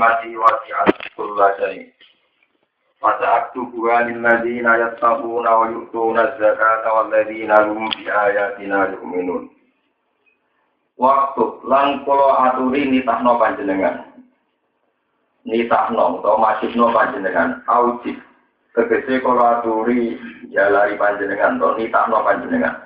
[0.00, 1.92] rahmati wasi'at kulla syai.
[3.00, 9.48] Fasa'aktubuha lilladzina yattaquna wa yu'tuna zakata walladzina hum bi ayatina yu'minun.
[10.96, 14.04] Waktu kula aturi nitahno panjenengan.
[15.44, 18.16] Nitahno utawa masihno panjenengan aujib.
[18.76, 20.16] Kula aturi
[20.52, 22.84] jalari panjenengan to nitahno panjenengan.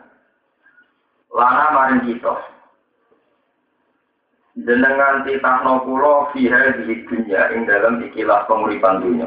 [1.35, 2.54] Lana maring kita
[4.55, 9.27] jenengan titahno kula fiha di dunya ing dalam ikilah penguripan dunya.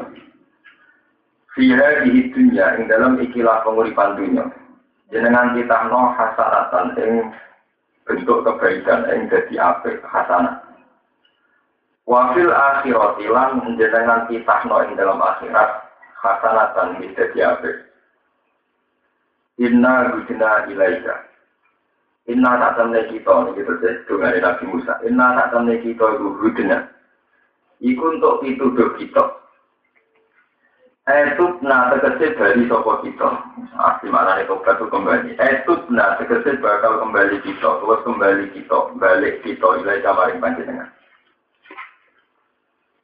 [1.52, 4.44] Fiha di dunya ing dalam ikilah penguripan dunya.
[5.12, 7.12] Jenengan titahno hasanatan ing
[8.08, 10.64] bentuk kebaikan ing dadi apik hasanah.
[12.08, 15.84] Wafil akhirat lan jenengan titahno ing dalam akhirat
[16.24, 17.76] hasanatan ing apik.
[19.60, 21.28] Inna gudina ilaika
[22.28, 23.72] Inna tak temne kita, ini kita
[24.04, 25.00] dengan Nabi Musa.
[25.00, 26.84] Inna tak temne kita itu hudna.
[27.80, 29.24] Iku untuk pituduh kita.
[31.08, 33.32] Etut na tegese bali sopo kita.
[33.80, 35.40] Asli mana nih tobat itu kembali.
[35.40, 37.64] Etut na tegese bakal kembali kita.
[37.80, 38.76] Terus kembali kita.
[39.00, 39.68] Balik kita.
[39.80, 40.92] Ilai kamarin panjenengan.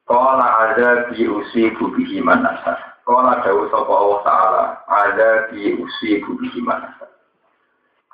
[0.05, 2.77] Kala ada di usi bubihi manasa.
[3.09, 4.65] Kala jauh sopo Allah Ta'ala.
[4.85, 7.14] Ada di usi bubihi manasa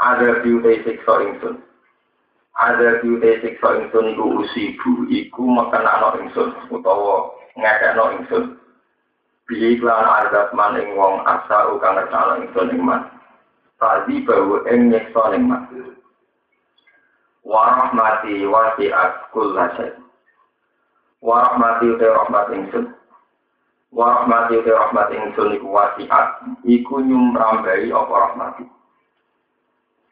[0.01, 1.61] ada biute siksa ingsun
[2.56, 8.61] ada biute siksa ingsun iku usibu iku mekenakno ingsun utawa ngekekno ingsun
[9.51, 13.03] Bihi klan azab man ing wong asa kang ngertano ingsun ing man.
[13.83, 15.67] Tadi bahwa ing nyeksa ing man.
[17.43, 19.91] Warahmati wasi'at kulla syai.
[21.19, 22.95] Warahmati uti rahmat ingsun
[23.91, 26.47] Warahmati uti rahmat ingsun iku wasi'at.
[26.62, 28.62] Iku nyumrambai apa rahmati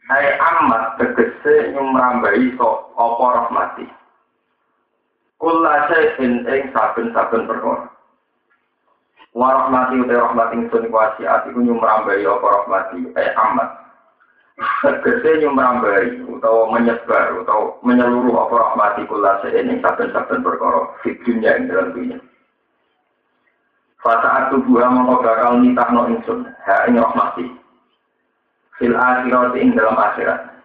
[0.09, 3.85] Hai amat tegese nyumrambai so apa rahmati.
[5.37, 7.93] Kula syai'in ing saben-saben perkara.
[9.37, 13.05] Wa rahmati uta rahmati ingsun wasiat iku nyumrambai apa rahmati.
[13.13, 13.69] Hai amat.
[14.81, 21.53] Tegese nyumrambai utawa menyebar utawa menyeluruh apa rahmati kula syai'in ing saben-saben perkara di dunia
[21.61, 22.17] ing dalam dunia.
[24.01, 27.68] Fasa tubuh mongko bakal nitahno ingsun ha rahmati
[28.79, 30.59] fil akhirat ing dalam akhirat.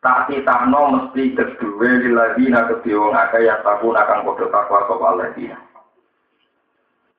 [0.00, 5.28] Tak titahno mesti kedua liladina kedua wong akeh yang takun akan podo takwa sapa Allah
[5.36, 5.60] dina.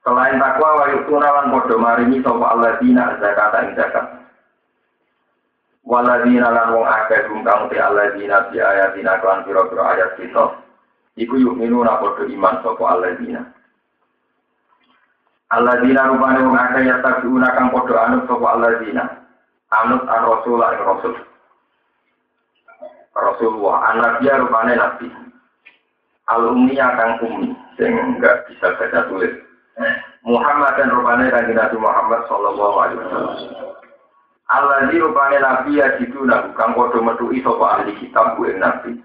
[0.02, 4.06] Selain takwa wa yutuna lan podo maringi sapa Allah dina zakat ing zakat.
[5.86, 10.46] Waladina lan wong akeh hum kang te Allah dina bi ayatina kan pira-pira ayat kita.
[11.22, 12.98] Iku yuk minuna podo iman sapa.
[15.54, 19.21] Allah dina rupane wong akeh yang takun akan podo anut sapa Allah dina
[19.72, 21.16] anut an rasul an rasul.
[23.12, 25.08] Rasulullah anak dia rupanya nabi.
[26.32, 29.34] Al ummi akan ummi sing enggak bisa baca tulis.
[30.22, 33.38] Muhammad dan rupanya kanjeng Nabi Muhammad sallallahu alaihi wasallam.
[34.52, 39.00] Allah di rupanya nabi ya situ nabi kang podo metui sapa ahli kitab bu nabi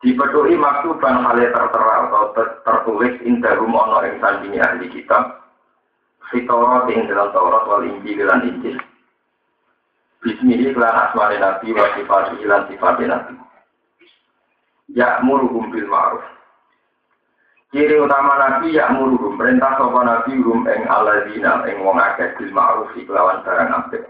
[0.00, 2.32] dipetui maktuban hale tertera atau
[2.64, 5.38] tertulis indahum ono ing sandingi ahli kitab.
[6.32, 8.80] Fitorot ing dalam Taurat wal Injil lan Injil
[10.22, 13.34] Bismihi kelan asmani Nabi wa sifati ilan sifati Nabi.
[14.94, 16.22] Ya muruhum bil ma'ruf.
[17.74, 19.34] Ciri utama Nabi ya muruhum.
[19.34, 24.06] Perintah sopa Nabi rum eng aladina eng wong akeh bil ma'ruf iklawan barang apik.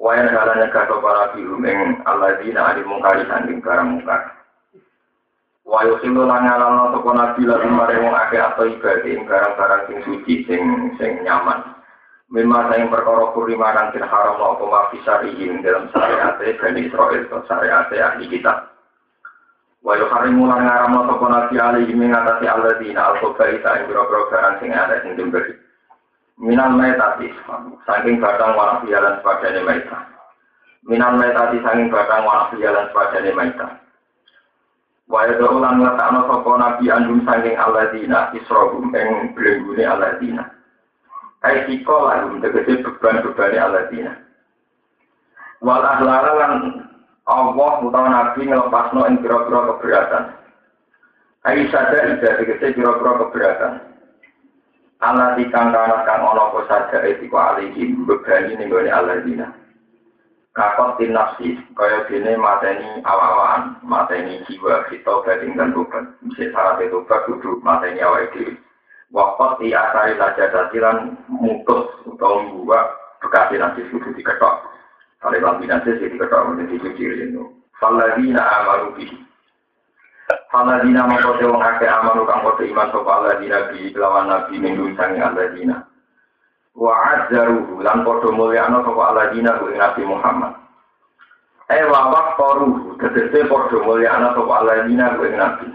[0.00, 4.40] Wayan halanya sopa Nabi rum eng aladina adi mungkari sanding barang mungkar.
[5.68, 10.48] Wayo silo langalan sopa Nabi lalu mare wong akeh atau ibadah ing barang-barang sing suci
[10.48, 11.77] sing sing nyaman.
[12.28, 17.88] Mimma sayang perkara kurima den haram apa ma fisarihim dalam syariat Bani Israel atau syariat
[17.88, 18.68] ahli kitab.
[19.80, 25.00] Wa yuharimu lan ngaram sapa nabi min ngatasi alladzina al-khabaita ing boro-boro barang sing ada
[25.00, 25.56] sing diberi.
[26.36, 27.32] Minal metati
[27.88, 29.98] saking batang warna pialan sepadane maita.
[30.84, 33.68] Minal metati saking batang warna pialan sepadane maita.
[35.08, 40.57] Wa yadau lan ngatakno sapa nabi andum saking alladzina israhum ing blenggune alladzina.
[41.38, 44.12] Hai siko lalu tegese beban-beban aladina.
[45.62, 46.52] Wal ahlara lan
[47.30, 50.24] Allah utawa Nabi ngelepasno ing pira-pira keberatan.
[51.46, 53.74] Hai sada ida tegese pira-pira keberatan.
[54.98, 59.54] Allah dikang kana kang ana apa saja etiko alihi bebani ning gone aladina.
[60.58, 66.02] Kakot tin nafsi kaya dene mateni awak-awakan, mateni jiwa kita bading dan tobat.
[66.26, 68.58] Bisa syarat itu kudu mateni awak dhewe.
[69.08, 72.92] Wakot di asari saja dasilan mutus atau membuat
[73.24, 74.54] bekas nasi sudah diketok.
[75.18, 77.42] Kalau lambi nasi sih diketok menjadi cuci itu.
[77.80, 79.28] Faladina amaru bihi.
[80.52, 85.20] Aladina mengkode wong ake amanu kang kode iman sopa aladina bi lawan nabi minggu sangi
[85.20, 85.88] aladina.
[86.76, 90.52] Wa azzaruhu lan kode mulyana sopa aladina ku nabi Muhammad.
[91.72, 95.68] Eh wawak koruhu tegese kode mulyana sopa aladina ku nabi.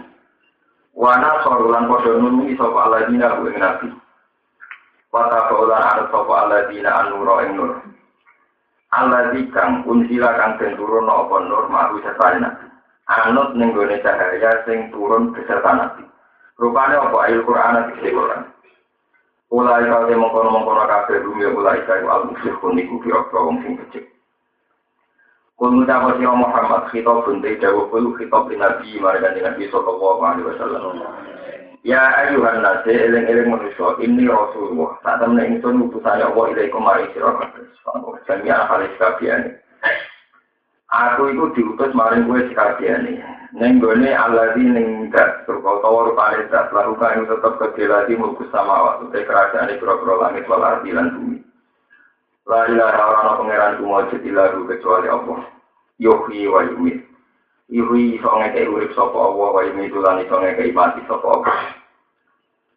[0.94, 3.90] Wa nasoru lan kode nunungi sopa aladina ku nabi.
[5.10, 7.82] Wa tabulan anut sopa aladina anuro ing nur.
[8.94, 12.66] Aladzi kang unsila kang den turun apa nur ma'ru serta nabi
[13.10, 16.06] anut ning gone cahaya sing turun beserta nabi.
[16.62, 18.42] Rupane apa ayat Quran iki Quran.
[19.50, 23.74] Ulai kau te mengkono mengkono kabeh bumi ulai kau al musyrik niku kira wong sing
[23.82, 24.13] becik.
[25.54, 30.98] Kul mutapa sira Muhammad khitab bunte dawu kul khitab nabi marga nabi sallallahu alaihi wasallam.
[31.84, 34.98] Ya ayuhan nase eling-eling manusia ini Rasulullah.
[35.04, 37.70] Tak temen ingsun utusane Allah ilaikum mari sira kabeh.
[38.24, 39.60] Jami'an halis kabeh
[40.94, 43.18] Aku itu diutus maring sekalian nih.
[43.54, 48.98] Neng gue Allah di neng dat berkau rupane dat lakukan itu tetap kejelati mulkus sama
[48.98, 51.33] waktu kerajaan di kura langit lan bumi.
[52.44, 55.48] La ilaha orang pangeran kumujud ilahu kecuali Allah.
[55.96, 57.00] Yuhi wa yumit.
[57.72, 61.56] Yuhi iso ngekei urip sapa Allah wa yumit lan iso ngekei mati sapa Allah.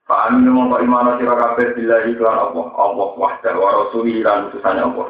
[0.07, 4.79] Fa aminu mongko imano sira kabeh billahi lan Allah, Allah wahda wa rasulihi lan utusane
[4.79, 5.07] Allah.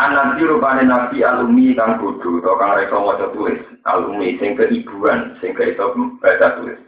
[0.00, 5.52] Anak rupane nabi alumi kang bodoh atau kang reso maca tulis alumi sing keibuan sing
[5.60, 5.92] iso
[6.24, 6.80] baca tulis.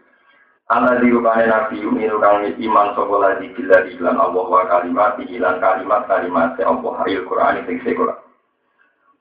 [0.71, 6.07] Anak rupane nabi uminu kang iman sapa lagi bila iklan Allah wa kalimat ilan kalimat
[6.07, 8.15] kalimat se Allah haril Quran sing sekolah.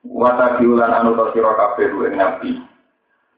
[0.06, 2.62] Wata biulan anu to sira kabeh ing nabi.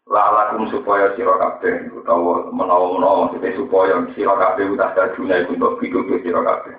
[0.04, 6.76] Lalakum supaya sira kabeh utawa menawa-menawa supaya sira kabeh udah dadune untuk pitutur sira kabeh.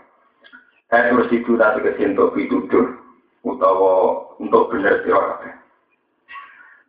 [0.93, 3.01] Eh terus itu tak kesentuk pitutur
[3.43, 5.53] utawa untuk benar sira kabeh.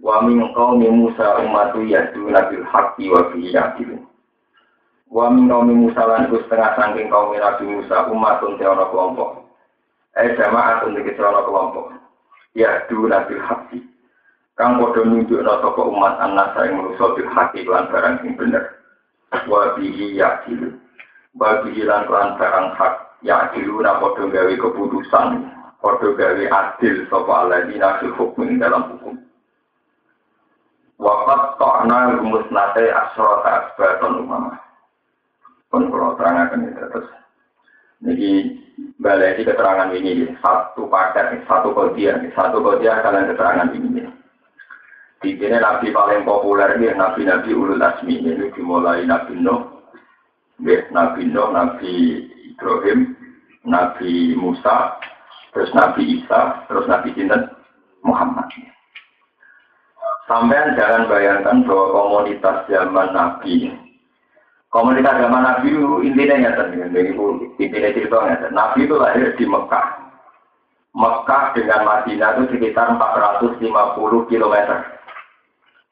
[0.04, 3.48] Wa min qaumi Musa ummatu yadu nabil haqqi wa fi.
[5.16, 9.48] Wa min qaumi Musa lan iku setengah saking kaum Nabi Musa umatun te kelompok.
[10.20, 11.96] Eh jamaatun iki ana kelompok.
[12.52, 13.80] Yadu nabil haqqi.
[14.60, 18.76] Kang padha nunjukna sapa umat anak ing manusa bil haqqi lan barang sing bener.
[19.48, 20.76] Wa bihi yadilun.
[21.40, 28.10] Bagi lan lan barang hak yadiluna padha gawe keputusan Kodo gawe adil sopa aladina fil
[28.18, 29.22] hukum dalam hukum.
[30.98, 34.58] Wafat to'na rumus nate asrota asbaton umama.
[35.76, 37.08] Pun kalau terangkan ini terus.
[38.00, 38.32] Jadi
[38.96, 44.08] balai di keterangan ini satu paket, satu kodiah, satu kodiah kalian keterangan ini.
[45.20, 49.84] Di sini nabi paling populer ini nabi-nabi ulul asmi ini dimulai nabi Nuh,
[50.64, 52.24] nabi Nuh, nabi
[52.56, 53.12] Ibrahim,
[53.68, 54.96] nabi Musa,
[55.52, 57.52] terus Nabi Isa, terus Nabi Sinten
[58.00, 58.48] Muhammad.
[60.24, 63.76] Sampai jangan bayangkan bahwa komunitas zaman Nabi,
[64.76, 66.68] komunitas zaman Nabi itu intinya nyata,
[67.56, 68.48] intinya cerita nyata.
[68.52, 69.88] Nabi itu lahir di Mekah.
[70.92, 73.64] Mekah dengan Madinah itu sekitar 450
[74.28, 74.56] km.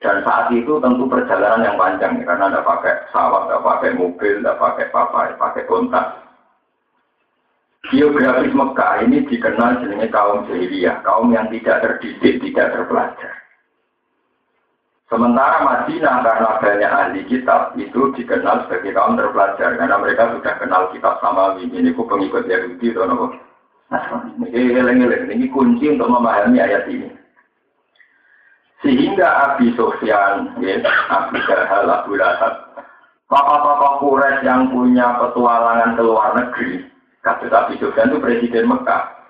[0.04, 4.60] Dan saat itu tentu perjalanan yang panjang, karena tidak pakai pesawat, tidak pakai mobil, tidak
[4.60, 6.08] pakai apa, pakai kontak.
[7.88, 13.43] Geografis Mekah ini dikenal sebagai kaum jahiliyah, kaum yang tidak terdidik, tidak terpelajar.
[15.14, 20.90] Sementara Madinah karena banyak ahli kitab itu dikenal sebagai kaum terpelajar karena mereka sudah kenal
[20.90, 23.26] kitab sama ini ku pengikut Yahudi atau nopo.
[24.50, 27.14] Ini kunci untuk memahami ayat ini.
[28.82, 30.82] Sehingga Abi Sofyan, ya,
[31.14, 32.74] Abi Jahal, Abu Lahab,
[33.30, 36.90] tokoh-tokoh Quraisy yang punya petualangan ke luar negeri,
[37.22, 39.23] Kasus Abi Sufyan itu presiden Mekah.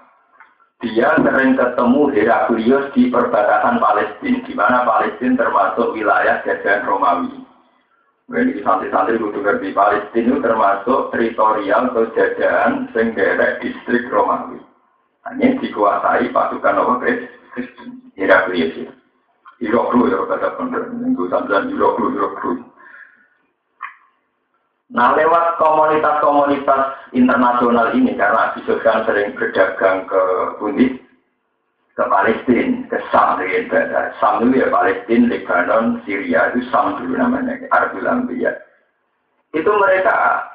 [0.84, 7.40] Dia sering ketemu Heraklius di perbatasan Palestina, di mana Palestina termasuk wilayah jajahan Romawi.
[8.28, 14.60] Ini santri-santri kudu ngerti Palestina itu termasuk teritorial atau jajahan senggerek distrik Romawi.
[15.24, 16.94] Hanya dikuasai pasukan apa
[17.56, 18.92] Kristen, Heraklius.
[19.64, 22.60] Iroklu ya kata bener, minggu sambilan Iroklu, Iroklu.
[24.94, 30.22] Nah lewat komunitas-komunitas internasional ini karena Abi Sufyan sering berdagang ke
[30.62, 31.02] Budi,
[31.98, 33.74] ke Palestina, ke Sam, gitu.
[34.22, 38.54] Sam itu ya Palestina, Lebanon, Syria itu Sam dulu namanya, Arabul Ambiya.
[39.58, 40.46] Itu mereka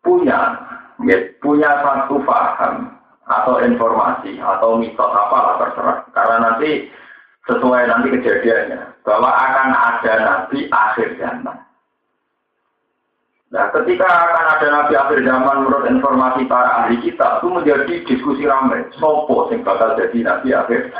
[0.00, 0.56] punya,
[1.04, 2.88] ya, punya satu paham
[3.28, 5.98] atau informasi atau mitos apa terserah.
[6.16, 6.88] Karena nanti
[7.44, 11.56] sesuai nanti kejadiannya bahwa akan ada nanti akhir zaman.
[13.54, 18.42] Nah, ketika akan ada nabi akhir zaman menurut informasi para ahli kita itu menjadi diskusi
[18.50, 18.82] ramai.
[18.98, 20.90] Sopo sing bakal jadi nabi akhir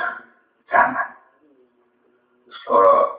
[0.70, 1.08] zaman.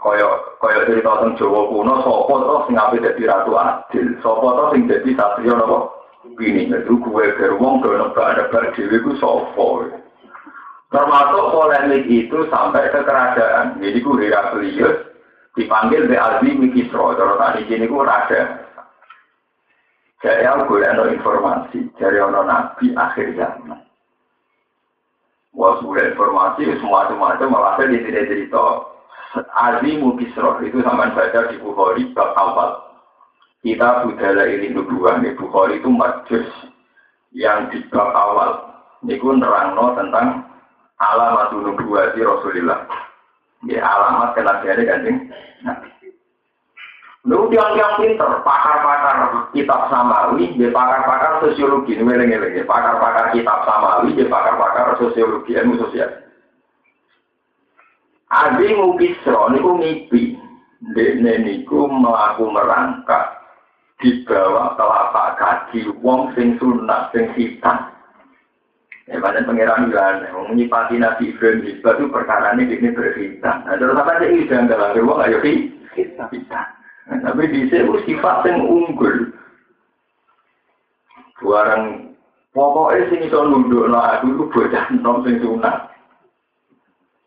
[0.01, 0.25] kaya
[0.57, 4.07] kaya cerita tentang Jawa kuno sapa to sing ape dadi ratu adil?
[4.23, 5.91] Sapa to sing dadi satria napa
[6.39, 7.25] ini itu gue
[7.59, 9.67] wong ke nebak-nebak dhewe ku sapa
[10.95, 13.83] termasuk polemik itu sampai ke kerajaan.
[13.83, 15.11] Jadi ku Heraklius
[15.59, 18.64] dipanggil be Azim Kisro kalau tadi sini ku raja
[20.23, 23.81] jadi aku boleh informasi dari orang nabi akhir zaman
[25.55, 28.91] Wah, informasi semua macam malah di cerita
[29.55, 32.83] Azimu Kisro itu sama baca di Bukhari bab awal.
[33.63, 36.47] Kita budaya ini dua nih Bukhari itu majus
[37.31, 38.83] yang di bab awal.
[39.03, 40.43] Niku nerangno tentang
[40.99, 42.83] alamat nubuah di Rasulullah.
[43.63, 45.15] Ya alamat kenabiannya
[45.63, 45.94] Nabi.
[47.25, 52.29] Lu tiang-tiang pinter, pakar-pakar kitab samawi, dia pakar-pakar sosiologi, ini meleng
[52.69, 56.25] pakar-pakar kitab samawi, dia pakar-pakar sosiologi, ilmu sosial.
[58.29, 60.23] Adi ngukisro niku ngipi.
[60.93, 63.41] Dekne niku melaku merangkak
[63.97, 67.89] di bawah telapak kaki wong sing sunat sing hitam.
[69.09, 73.65] Ya pada pangeran bilang, wong nyipati nabi Ibrahim itu perkara ini ini berhitam.
[73.65, 76.29] Nah terus apa sih jangan dalam wong ayo hitam.
[77.05, 79.29] Tapi di sini sifat yang unggul.
[81.45, 82.15] Barang
[82.57, 85.93] pokoknya sing iso nunduk no aku itu bocah nom sing sunat.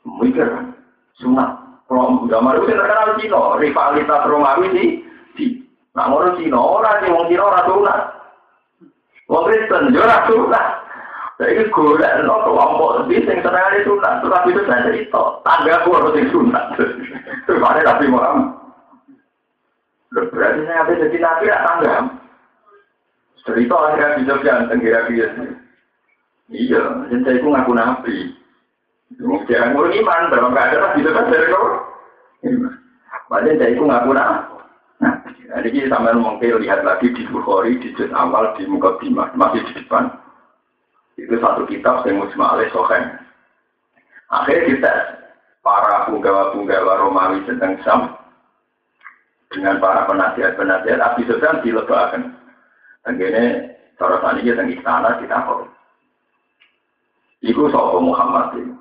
[0.02, 0.49] Mikir
[1.23, 1.50] sunat.
[1.87, 4.85] Kalau zaman itu terkenal Cina, rivalitas Romawi di
[5.38, 5.47] di.
[5.97, 7.99] Nah, orang Cina, orang sih, orang Cina orang sunat.
[9.28, 10.66] Wong Kristen, yo ora sunat.
[11.38, 16.14] Jadi golek no kelompok di sing senengane sunat, terus itu saya cerita, tangga aku harus
[16.18, 16.75] sing sunat.
[17.47, 18.58] Terus ada Nabi Muhammad.
[20.12, 21.95] Berarti saya habis jadi nabi ya tangga.
[23.45, 25.29] Cerita akhirnya bisa ganteng kira-kira.
[26.49, 28.17] Iya, jadi saya ngaku nabi.
[29.49, 31.69] Jangan ngurung iman, dalam keadaan bisa kan dari kau.
[33.29, 34.49] Padahal saya itu ngaku nah.
[35.49, 39.65] Nah, ini sampai mungkin lihat lagi di Bukhari, di juz awal, di muka bima, masih
[39.65, 40.12] di depan.
[41.17, 43.17] Itu satu kitab yang musma alaih sohen.
[44.29, 44.95] Akhirnya kita,
[45.65, 48.12] para punggawa-punggawa Romawi tentang Sam,
[49.49, 52.37] dengan para penasihat-penasihat, Abi Sufyan dilebakan.
[53.09, 53.45] Ini,
[53.97, 55.64] cara tadi kita istana, kita kok.
[57.40, 58.75] Iku soal Muhammad ini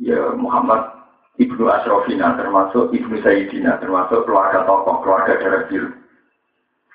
[0.00, 0.90] ya Muhammad
[1.38, 5.38] Ibnu Asrofina termasuk Ibnu Sayyidina termasuk keluarga tokoh keluarga
[5.70, 5.90] biru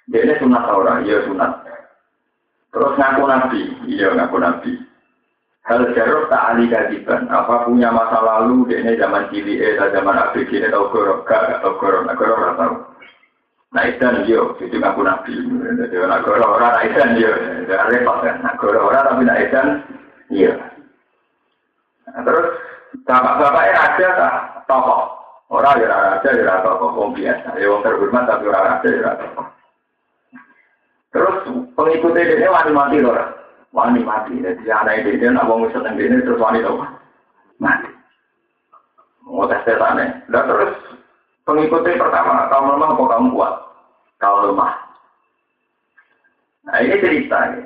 [0.09, 1.63] dia ini sunat orang iya sunat
[2.73, 4.71] terus ngaku nabi iya ngaku nabi
[5.67, 10.51] hal jarur tak ali kadiban apa punya masa lalu ini zaman cili eh zaman ABG
[10.55, 12.73] ini tau gorok gak gak tau gorok gak gorok gak tau
[13.69, 15.33] nah idan yo itu ngaku nabi
[15.77, 17.31] jadi nak gorok orang nah idan yo
[17.69, 19.67] repot kan nak gorok orang tapi nak idan
[20.33, 20.53] iya
[22.09, 22.49] nah, terus
[23.05, 24.33] Bapak-bapaknya raja tak
[24.65, 25.01] tokoh.
[25.49, 27.57] Orang ya raja ya tokoh, wong biasa.
[27.57, 29.45] Ya wong terhormat tapi orang raja ya tokoh.
[31.09, 31.37] Terus
[31.73, 33.17] pengikutnya ini wani mati loh.
[33.69, 34.41] Wani mati.
[34.41, 36.81] Jadi anak ini dia nak wong wisata ini terus wani loh.
[37.61, 37.89] Mati.
[39.29, 40.25] Mau tes tesannya.
[40.33, 40.73] Dan terus
[41.45, 43.53] pengikutnya pertama, kamu lemah apa kamu kuat?
[44.17, 44.73] Kamu lemah.
[46.65, 47.65] Nah ini ceritanya.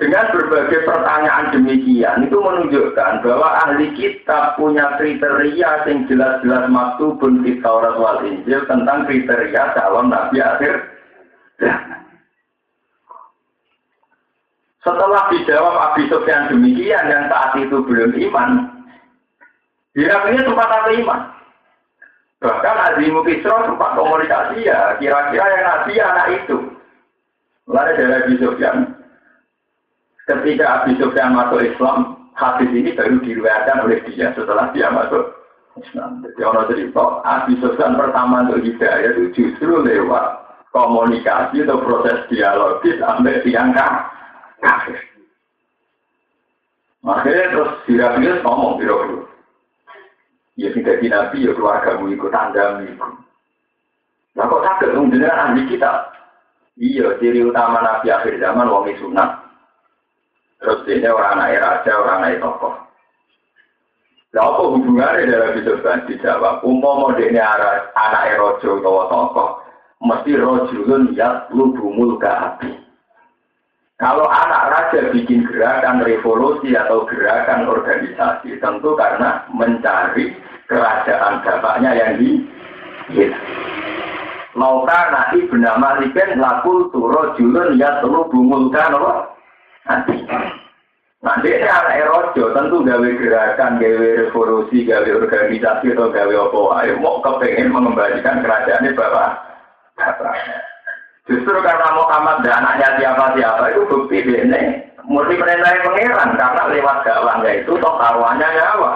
[0.00, 7.62] Dengan berbagai pertanyaan demikian itu menunjukkan bahwa ahli kitab punya kriteria yang jelas-jelas maktubun di
[7.62, 10.74] Taurat wal Injil tentang kriteria calon nabi akhir.
[14.82, 18.50] Setelah dijawab Abi Sufyan demikian yang saat itu belum iman,
[19.94, 21.20] Heraklius sempat ada iman.
[22.42, 26.56] Bahkan Azimu Kisro sempat komunikasi ya, kira-kira yang nabi anak itu.
[27.70, 28.90] Lalu dari Abi Sufyan,
[30.22, 35.34] Ketika Abi Sufyan masuk Islam, hadis ini baru diriwayatkan oleh dia setelah dia masuk
[35.82, 36.22] Islam.
[36.22, 43.02] Jadi orang cerita, Abi Sufyan pertama untuk hidayah itu justru lewat komunikasi atau proses dialogis
[43.02, 44.21] sampai tiang kafir.
[47.02, 49.26] Makanya terus Sirafius ngomong biro
[50.54, 53.12] Ya tidak di Nabi, ya keluargamu ikut tanda ikut.
[54.36, 55.92] Nah kok sakit, ahli kita.
[56.76, 59.42] Iya, ciri utama Nabi akhir zaman, wong sunat.
[60.60, 62.74] Terus ini orang anak raja, orang anak tokoh.
[64.32, 66.64] Nah, apa hubungannya dalam kan dijawab?
[66.64, 69.48] Umum ini anak rojo atau tokoh,
[70.00, 72.81] mesti rojulun ya lubumul api.
[74.02, 80.34] Kalau anak raja bikin gerakan revolusi atau gerakan organisasi, tentu karena mencari
[80.66, 82.42] kerajaan bapaknya yang di.
[84.58, 89.38] Lauka nahi bernama Liken lakul turo julun ya telu bumulkan apa?
[89.86, 90.18] Nanti.
[91.22, 97.22] Ini anak erojo, tentu gawe gerakan, gawe revolusi, gawe organisasi atau gawe apa ayo mau
[97.22, 99.30] kepengen mengembalikan kerajaan ini bapak.
[101.22, 106.96] Justru karena Muhammad dan anaknya siapa siapa itu bukti ini murni perintah pangeran karena lewat
[107.06, 108.92] dakwahnya itu toh taruhannya nyawa.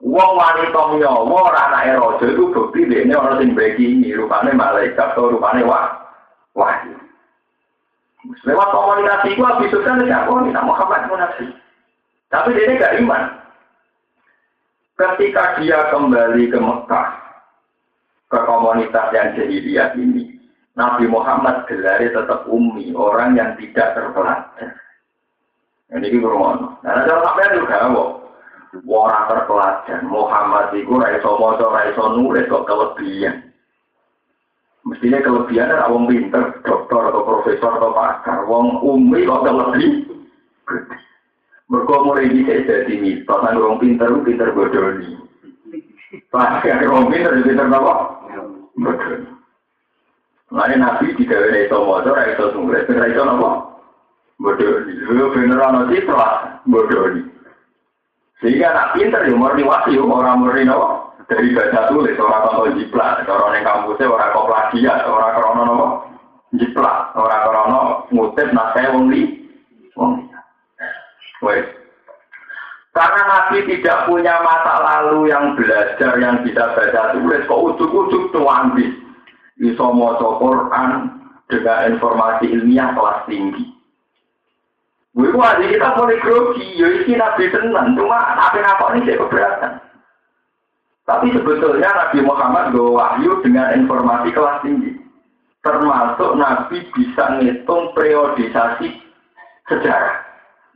[0.00, 5.68] Wong wanita nyawa anak erojo itu bukti ini orang sing ini rupanya malaikat atau rupanya
[5.68, 5.86] wah
[6.56, 6.96] wahyu.
[8.48, 11.50] Lewat komunikasi habis itu kan tidak mau kita Muhammad munafik.
[12.28, 13.22] Tapi dia tidak iman.
[14.98, 17.08] Ketika dia kembali ke Mekah,
[18.28, 20.37] ke komunitas yang jahiliyah ini,
[20.78, 24.78] Nabi Muhammad gelari tetap umi, orang yang tidak terpelajar.
[25.90, 26.78] Ini kita ngomong.
[26.86, 27.76] Nah, kalau sampai juga,
[28.86, 33.50] orang terpelajar, Muhammad itu raiso mojo, raiso nulis, kok kelebihan.
[34.86, 38.46] Mestinya kelebihan adalah wong pinter, dokter atau profesor atau pakar.
[38.46, 40.06] Wong umi kok lebih
[41.68, 45.18] Mereka mulai bisa jadi mitos, wong pinter, pinter bodoni.
[46.30, 47.94] Pakar wong pinter, pinter apa?
[48.78, 49.37] Bodoni.
[50.48, 53.50] Lalu nabi tidak ada itu motor, ada itu sumber, ada itu apa?
[54.40, 54.92] Bodoni.
[55.04, 56.30] Lalu bener ana citra,
[56.64, 57.22] bodoni.
[58.40, 61.08] Sehingga nak pinter ya murni wahyu, orang murni apa?
[61.28, 65.86] dari baca tulis orang contoh jiplak orang yang kampusnya orang kok plagiat orang krono nopo
[66.56, 69.22] jiplak orang krono ngutip naskah wong li
[69.92, 70.24] wong
[71.44, 71.68] wes
[72.96, 78.96] karena Nabi tidak punya masa lalu yang belajar yang bisa baca tulis kok ujuk-ujuk tuangis
[79.58, 80.90] bisa mau Quran
[81.50, 83.78] dengan informasi ilmiah kelas tinggi
[85.18, 89.72] Gue wajib kita boleh grogi, ya ini nabi tenang, cuma apa apa ini saya keberatan.
[91.08, 94.94] Tapi sebetulnya Nabi Muhammad bawa wahyu dengan informasi kelas tinggi.
[95.64, 98.94] Termasuk Nabi bisa ngitung periodisasi
[99.66, 100.22] sejarah.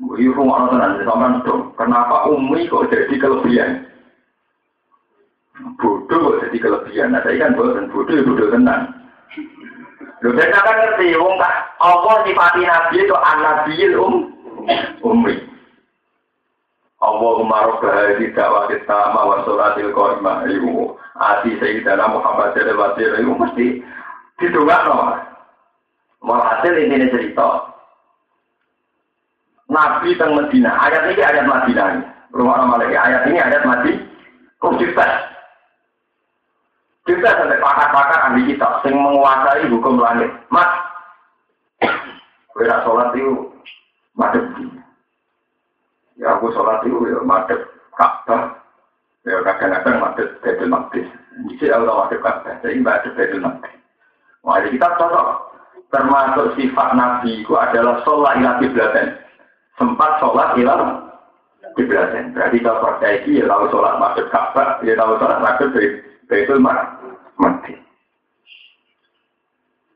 [0.03, 1.77] Wih, rumah tenan, sama dong.
[1.79, 3.92] Kenapa Umi kok jadi kelebihan?
[5.79, 7.15] Bodoh jadi kelebihan.
[7.15, 8.83] Nah, saya kan bodoh, bodoh ya bodoh tenang.
[10.23, 11.35] Loh, saya kan ngerti, wong
[11.83, 13.67] Allah sifati Nabi itu anak
[13.99, 14.15] um,
[15.03, 15.35] Umi.
[17.03, 23.43] Allahumma rabbah di dakwah kita wa sholatil qaimah iku ati sayyidina Muhammad sallallahu alaihi wasallam
[23.43, 23.67] mesti
[24.39, 24.99] didongakno.
[26.23, 27.75] Walhasil ini cerita.
[29.67, 32.07] Nabi teng Medina, ayat ini ayat Madinah.
[32.31, 33.99] Rumah nama lagi, ayat ini ayat Madi.
[34.63, 34.79] Kok
[37.03, 40.31] Cerita sampai pakar-pakar ahli kita, sing menguasai hukum langit.
[40.55, 40.71] Mas,
[42.55, 43.51] kira sholat itu
[44.15, 44.79] madem
[46.15, 47.59] Ya aku sholat itu ya madep
[47.99, 48.55] Ka'bah.
[49.27, 51.09] Ya kadang-kadang madep Baitul Maqdis.
[51.59, 52.23] Jadi aku tahu madep.
[52.63, 53.75] Jadi madep Baitul Maqdis.
[54.47, 55.29] Wah, kita cocok.
[55.91, 59.19] Termasuk sifat Nabi itu adalah sholat ilah kiblaten.
[59.75, 61.03] Sempat sholat ilah
[61.75, 62.31] kiblaten.
[62.31, 65.75] Berarti kalau percaya ya tahu sholat madep Ka'bah, ya tahu sholat madep
[67.41, 67.81] Maqdis.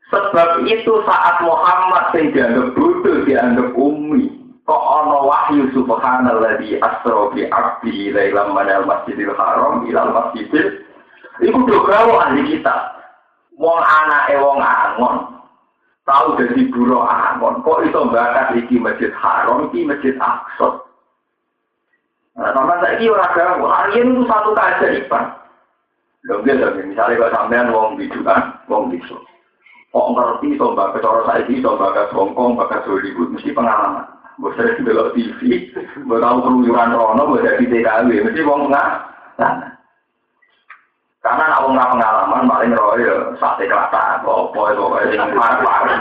[0.07, 7.47] Sebab itu saat Muhammad yang dianggap bodoh, dianggap umi, kok ana wahyu subhanalladzi asra bi
[7.47, 10.83] abdi lailam manal masjidil haram ilal masjidil
[11.39, 12.75] iku do gawe ahli kita
[13.55, 15.39] wong anake wong angon
[16.03, 20.83] tahu dadi buruh angon kok iso bakat iki masjid haram iki masjid aqsa
[22.37, 25.36] Nah, sama saya ini orang gawe, harian itu satu keajaiban.
[26.25, 29.13] Lho, gitu, misalnya kalau sampean wong bidukan, wong bisu.
[29.93, 34.03] Kok ngerti, so bakat cara saya ini, so bakat Hongkong, bakat Hollywood, mesti pengalaman.
[34.37, 39.73] Gue sering belok TV, gue tahu keluyuran Rono, gue jadi TKW, mesti wong sana.
[41.21, 44.85] Karena nak wong pengalaman, paling roy ya sate kelata, apa itu
[45.17, 45.97] yang parah-parah.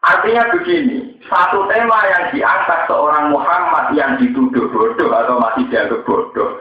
[0.00, 6.56] Artinya begini, satu tema yang diangkat seorang Muhammad yang dituduh bodoh atau masih dianggap bodoh,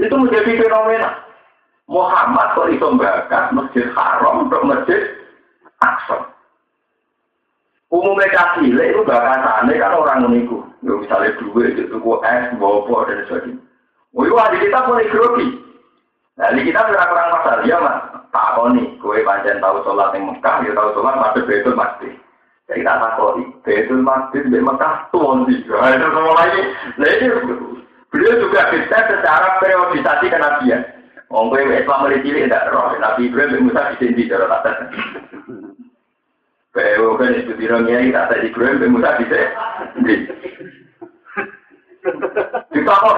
[0.00, 1.10] itu menjadi fenomena.
[1.90, 5.02] Muhammad kok iso bakat masjid haram untuk masjid
[5.82, 6.30] Aqsa.
[7.92, 10.64] Umumnya kasih, itu bakatannya kan orang meniku.
[10.80, 11.92] Ya, misalnya duit, itu
[12.24, 13.60] es, bobo, dan sebagainya.
[14.16, 15.48] Oh iya, kita boleh grogi.
[16.40, 17.96] Nah, kita kurang kurang masalah, ya mas.
[18.32, 22.12] Tak kau nih, kue panjang tahu sholat yang Mekah, ya tahu sholat masuk betul masjid.
[22.64, 22.96] Jadi tak
[23.36, 25.58] nih, betul masjid di Mekah sih.
[25.68, 26.62] Nah, itu semua lagi.
[26.96, 27.26] Nah, ini
[28.12, 30.84] beliau juga bisa secara periodisasi kenabian.
[31.32, 34.44] Wong kowe Islam mulai cilik tidak roh, Nabi Ibrahim Musa di sini cara
[36.72, 39.36] Bawa kan itu kita tadi gue be muda bisa.
[42.72, 43.16] Kita kok.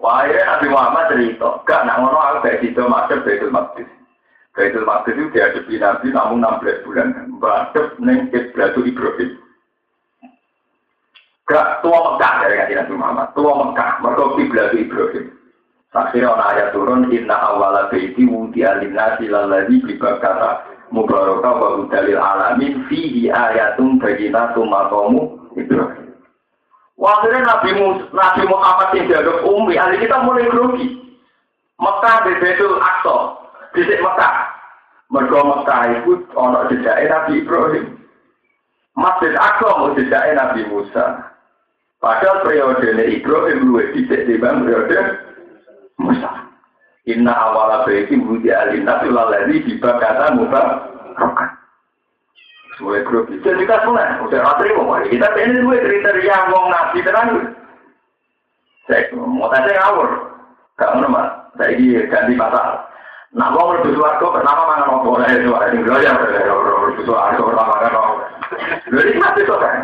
[0.00, 3.84] Wah, ya Nabi Muhammad cerita, gak nak ngono aku kayak gitu masuk Baitul Maqdis.
[4.56, 7.08] Baitul Maqdis itu dihadapi Nabi namun 16 bulan.
[7.36, 9.30] Mbadep neng Ibrahim Ibrahim.
[11.50, 13.28] Gak tua Mekah dari kajian Nabi Muhammad.
[13.34, 15.26] Tua Mekah, mereka kiblat Ibrahim.
[15.90, 20.62] Akhirnya orang ayat turun, Inna awala baiti wudi alinasi laladi bibakara
[20.94, 26.14] mubarakah wa dalil alamin fihi ayatum bayinatum maqamu Ibrahim.
[27.00, 27.70] Akhirnya Nabi,
[28.14, 31.00] Nabi Muhammad yang dianggap umi, ahli kita mulai grogi.
[31.80, 33.16] Mekah di Betul Aqsa,
[33.72, 34.34] di Mekah.
[35.10, 37.86] Mereka Mekah itu ono jejaknya Nabi Ibrahim.
[38.94, 41.29] Masjid Aqsa mau jejaknya Nabi Musa.
[42.00, 45.20] Padahal periode Ibrahim luwih dhisik timbang periode
[46.00, 46.48] Musa.
[47.04, 50.62] Inna awala baiti wudi alina lalari dibakata muka
[51.20, 51.50] rokan.
[52.80, 57.28] Semuanya grup itu kita semua, udah ratri mau kita pengen gue kriteria ngomong nabi tenang.
[58.88, 60.08] Saya mau tanya ngawur,
[60.80, 61.22] gak mau nama,
[61.60, 62.80] saya ini ganti pasal.
[63.36, 67.92] Nah, mau lebih suarco, pertama mana mau boleh suara ini ya, lebih suarco pertama kan
[67.92, 68.16] mau.
[68.88, 69.76] Jadi mati kok kan.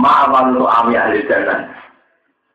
[0.00, 1.68] Ma'awal lu ami ahli jannah.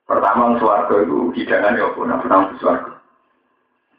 [0.10, 2.94] Pertama suarga itu hidangan ya pun, pertama suarga.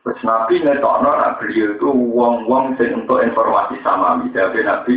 [0.02, 4.94] Terus Nabi ngetokno beliau itu wong-wong sing untuk informasi sama Tapi Nabi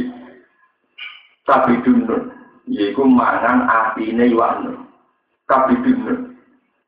[1.50, 2.30] tapi dunun,
[2.70, 4.86] yaitu mangan atine iwan.
[5.50, 6.38] Tapi dunun.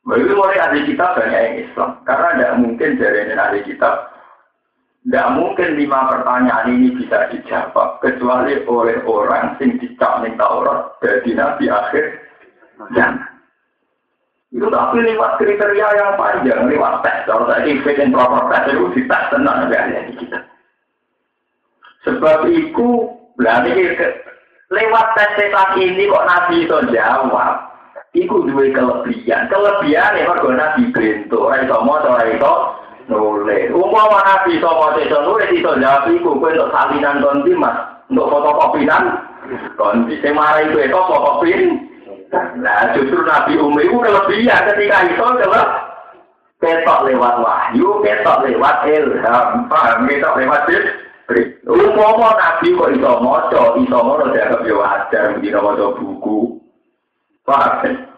[0.06, 3.90] Begitu mulai ada kita banyak yang Islam, karena tidak mungkin dari ini ada kita
[5.02, 11.66] tidak mungkin lima pertanyaan ini bisa dijawab kecuali oleh orang yang dicap Taurat dari Nabi
[11.74, 12.06] akhir
[12.94, 13.26] zaman.
[14.54, 17.26] Itu tapi lewat kriteria yang panjang, lewat tes.
[17.26, 20.40] Kalau tadi fit and proper tes itu di tes tenang di kita.
[22.06, 22.90] Sebab itu,
[23.42, 23.72] berarti
[24.70, 27.74] lewat tes setan ini kok Nabi itu jawab.
[28.12, 29.48] Iku dua kelebihan.
[29.48, 31.48] Kelebihan ya kalau Nabi bento.
[31.48, 32.54] Somo atau rai to
[33.10, 33.72] nulis.
[33.72, 36.38] Umpama Nabi somo itu nulis itu jawab iku.
[36.38, 37.78] Kue untuk salinan konti mas.
[38.12, 39.04] Untuk fotokopinan.
[39.80, 40.20] Konti.
[40.20, 41.62] Semara itu itu fotokopin.
[42.32, 45.66] Nah, justru Nabi Umi itu kelebihan ketika itu adalah
[46.64, 51.60] ketok lewat wahyu, ketok lewat ilham, paham ketok lewat Jibril.
[51.68, 56.40] Umpama Nabi kok iso maca, iso ngono dianggap yo wajar mesti maca buku.
[57.44, 58.11] Paham?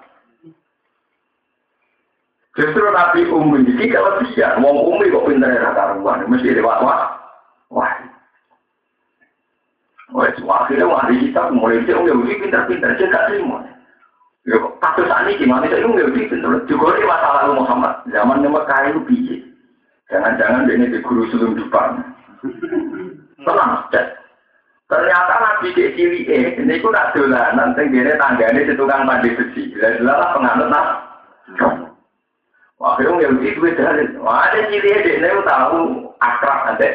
[2.53, 7.09] Justru Nabi Umi ini kelebihan, wong Umi kok pinter ya karuan, mesti lewat wah.
[7.73, 7.89] Wah.
[10.13, 10.29] Wah,
[10.61, 13.65] akhirnya wahyu kita mulai dia udah pinter-pinter, dia gak terima.
[14.45, 15.65] Ya, kasus ini gimana?
[15.65, 16.35] Itu nggak bisa.
[16.67, 18.03] Juga ini masalah Muhammad.
[18.11, 19.37] Zaman Mekah itu biji.
[20.11, 22.03] Jangan-jangan ini di guru sebelum depan.
[23.47, 24.07] Tenang, cek.
[24.91, 29.73] Ternyata nabi ke cili eh, ini pun nak dolanan, tenggine tanggane di tukang mandi besi.
[29.73, 30.87] Jelas lah penganut nak.
[32.83, 34.11] Wah, yang nggak itu dalil.
[34.27, 36.89] Ada cili eh, dia tahu akrab ada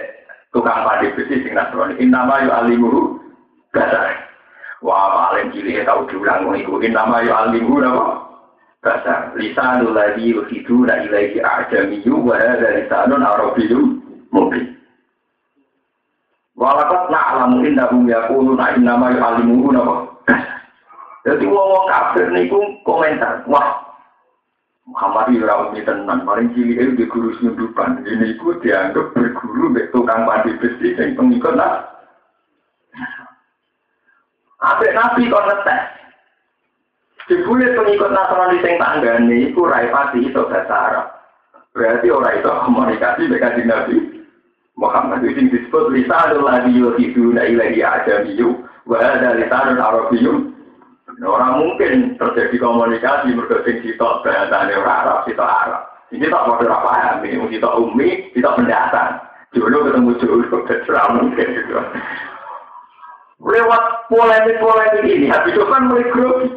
[0.52, 1.96] tukang mandi besi sing nasrani.
[1.96, 3.16] Inama yu alimuhu
[3.72, 4.12] gasar.
[4.84, 8.20] Wah, paling cilik tahu diulang ngikutin nama yo alimu nama.
[8.84, 14.76] Bahasa lisanul ladzi yuhiduna ilaihi a'jamiyyu wa hadza lisanun arabiyyun mubin.
[16.52, 19.96] Walakat na'lamu innahum yaquluna innama yu'allimuhu napa.
[21.24, 23.87] Jadi wong-wong kafir niku komentar, wah
[24.88, 28.08] Muhammad ora umi tenan, paling cilik itu di guru sundupan.
[28.08, 31.84] Ini ku dianggap berguru mbek tukang padi besi sing pengikut lah.
[34.64, 35.82] Apik Nabi kok ngetes.
[37.28, 41.06] Jebule pengikut Nasrani sing tanggane iku rai pati itu bahasa Arab.
[41.76, 43.96] Berarti orang itu komunikasi dengan Nabi
[44.80, 50.47] Muhammad itu disebut lisanul ladhi yuhiduna ilahi ajamiyu wa ada lisanul arabiyyu.
[51.18, 55.82] Orang mungkin terjadi komunikasi berdasing sitok bahasane orang Arab, sitok Arab.
[56.14, 59.18] Ini tak mau paham, ini sitok umi, sitok pendatang.
[59.50, 61.74] Dulu ketemu dulu, tidak mungkin gitu.
[63.42, 66.48] Lewat polemik-polemik ini, habis itu kan mulai grogi.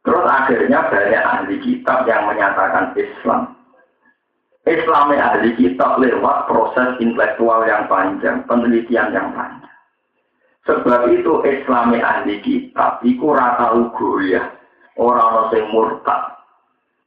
[0.00, 3.56] Terus akhirnya banyak ahli kitab yang menyatakan Islam.
[4.64, 9.72] Islamnya ahli kitab lewat proses intelektual yang panjang, penelitian yang panjang.
[10.78, 14.46] Sebab itu Islamnya ahli kitab, itu rata ugo ya,
[14.94, 16.38] orang yang murtad.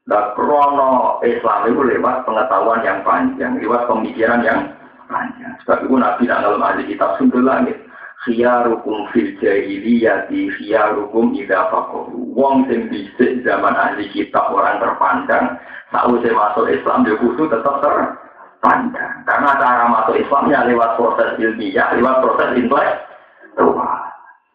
[0.04, 4.68] Dan krono Islam itu lewat pengetahuan yang panjang, lewat pemikiran yang
[5.08, 5.56] panjang.
[5.64, 7.80] Sebab itu Nabi dalam ahli kitab sundul langit.
[8.24, 12.36] Khiyarukum fil jahiliyati khiyarukum idha fakohu.
[12.36, 15.60] Wong sing bisik zaman ahli kitab orang terpandang.
[15.92, 19.24] Saat masuk Islam dia khusus tetap terpandang.
[19.24, 23.13] Karena cara masuk Islamnya lewat proses ilmiah, lewat proses intelektual.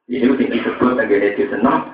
[0.08, 1.92] Ini yang disebut dengan itu senang.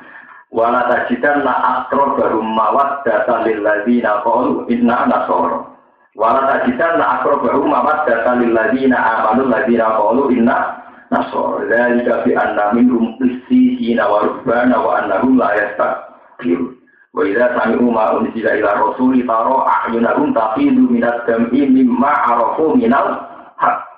[0.54, 5.74] Wala la akro baru mawat data lil ladina qalu inna nasoro.
[6.14, 10.78] Wala tajidan la akrobahu mamat data lil ladina amanu ladina qalu inna
[11.10, 11.66] nasor.
[11.66, 16.78] Dzalika bi anna minhum qissina wa rubbana wa annahum la yastakbirun.
[17.18, 23.26] Wa idza sami'u ma unzila ila rasuli tara a'yunahum tafidu minad dam'i mimma arafu minal
[23.58, 23.93] haq.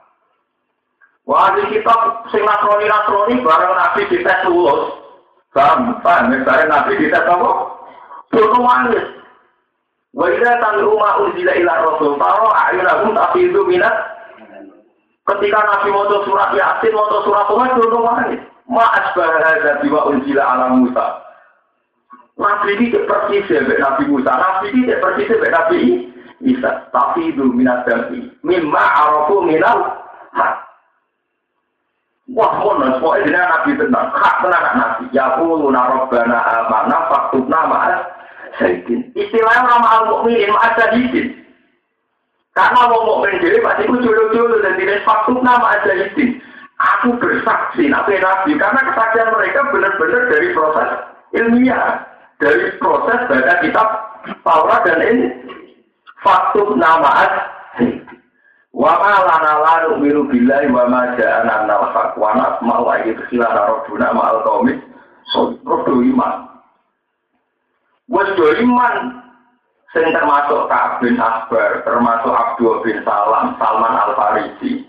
[1.26, 4.94] Wah, di kitab sing nasroni nasroni bareng nabi dites lulus.
[5.50, 7.50] Paham, paham, misalnya nabi dites apa?
[8.30, 9.06] Turun wangis.
[10.14, 14.16] Wa idza sami'u ma unzila ila rasul tara a'yunahum tafidu minat
[15.26, 18.40] Ketika Nabi mau surat Yasin, mau surat Tuhan, turun wangis.
[18.70, 21.06] Ma asbah hadza biwa unzila ala Musa.
[22.38, 25.78] Nabi ini persis ya Nabi Musa, Nabi ini persis ya Nabi
[26.46, 26.86] Isa.
[26.94, 28.30] Tapi itu minat dami.
[28.46, 29.98] Mimma arafu minal
[30.30, 30.65] hak.
[32.34, 34.10] Wah, monos, pokoknya Nabi tenang.
[34.10, 35.04] Hak tenang Nabi.
[35.14, 38.02] Ya kuluna rabbana amanah faktubna ma'as
[38.58, 39.14] Sayyidin.
[39.14, 41.46] Istilahnya nama al-mu'minin ma'as Sayyidin.
[42.56, 46.40] Karena mau mukmin diri pasti aku dulu-dulu dan tidak faktum nama aja itu.
[46.80, 50.88] Aku bersaksi nabi nabi karena kesaksian mereka benar-benar dari proses
[51.36, 52.00] ilmiah,
[52.40, 53.88] dari proses baca kitab
[54.40, 55.26] Taurat dan ini
[56.24, 57.44] faktum nama aja.
[58.76, 63.72] Wa ma lana la miru billahi wa ma ja'ana nal haq wa nasma'u ayat khilana
[63.72, 64.76] rabbuna ma'al qaumi
[65.32, 66.34] so iman.
[68.12, 68.96] Wes iman
[69.96, 74.84] sing termasuk Ka'ab bin Akbar, termasuk Abdul bin Salam, Salman Al Farisi,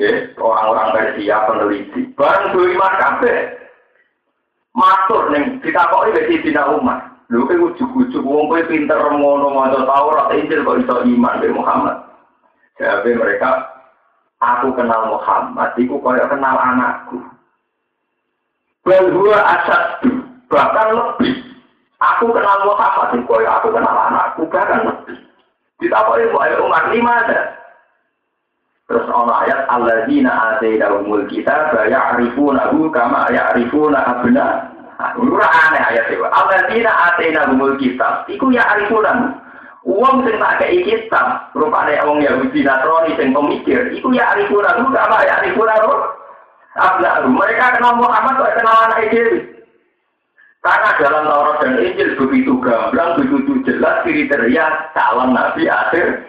[0.00, 2.08] ya, orang-orang Persia peneliti.
[2.16, 3.38] Barang dua iman kabeh.
[4.72, 7.12] Matur ning ditakoki wis Dina Umar.
[7.28, 12.11] Lho kowe ujug-ujug wong kowe pinter ngono maca Taurat Injil kok iso iman be Muhammad.
[12.80, 13.68] Jadi mereka
[14.40, 17.20] aku kenal Muhammad, iku kaya kenal anakku.
[18.82, 20.02] Bahwa asad
[20.50, 21.52] bahkan lebih
[22.02, 24.82] Aku kenal Muhammad, kau aku kenal anakku, bahkan
[25.82, 27.58] Ditapai ibu ayat Umar lima ada.
[28.86, 34.70] Terus Allah ayat alladzina atainahumul kitab ya'rifunahu kama ya'rifuna abna.
[35.18, 36.22] Ora aneh ayat itu.
[36.22, 39.41] Alladzina atainahumul kitab iku ya'rifunahu.
[39.82, 45.74] Uang sing tak kei kitab, rupane wong Yahudi Nasrani sing pemikir, iku ya'rifunahu kama ya'rifuna
[46.78, 47.26] abna.
[47.26, 49.52] Mereka kenal Muhammad kok kenal anak itu.
[50.62, 56.22] Karena dalam Taurat dan Injil begitu gamblang, begitu jelas kriteria calon Nabi akhir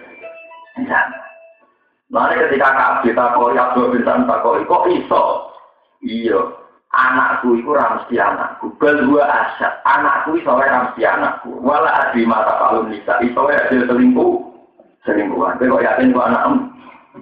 [2.13, 5.23] Nah, ketika kita koi Abdul bin Koi, kok iso?
[6.01, 6.62] Iya,
[6.93, 8.69] anakku itu ramsi anakku.
[8.77, 11.57] Bel dua asyad, anakku iso ramsi anakku.
[11.59, 14.39] Wala adi mata kalun nisa, iso hasil selingkuh.
[15.03, 16.57] Selingkuhan, kok yakin kok anakmu?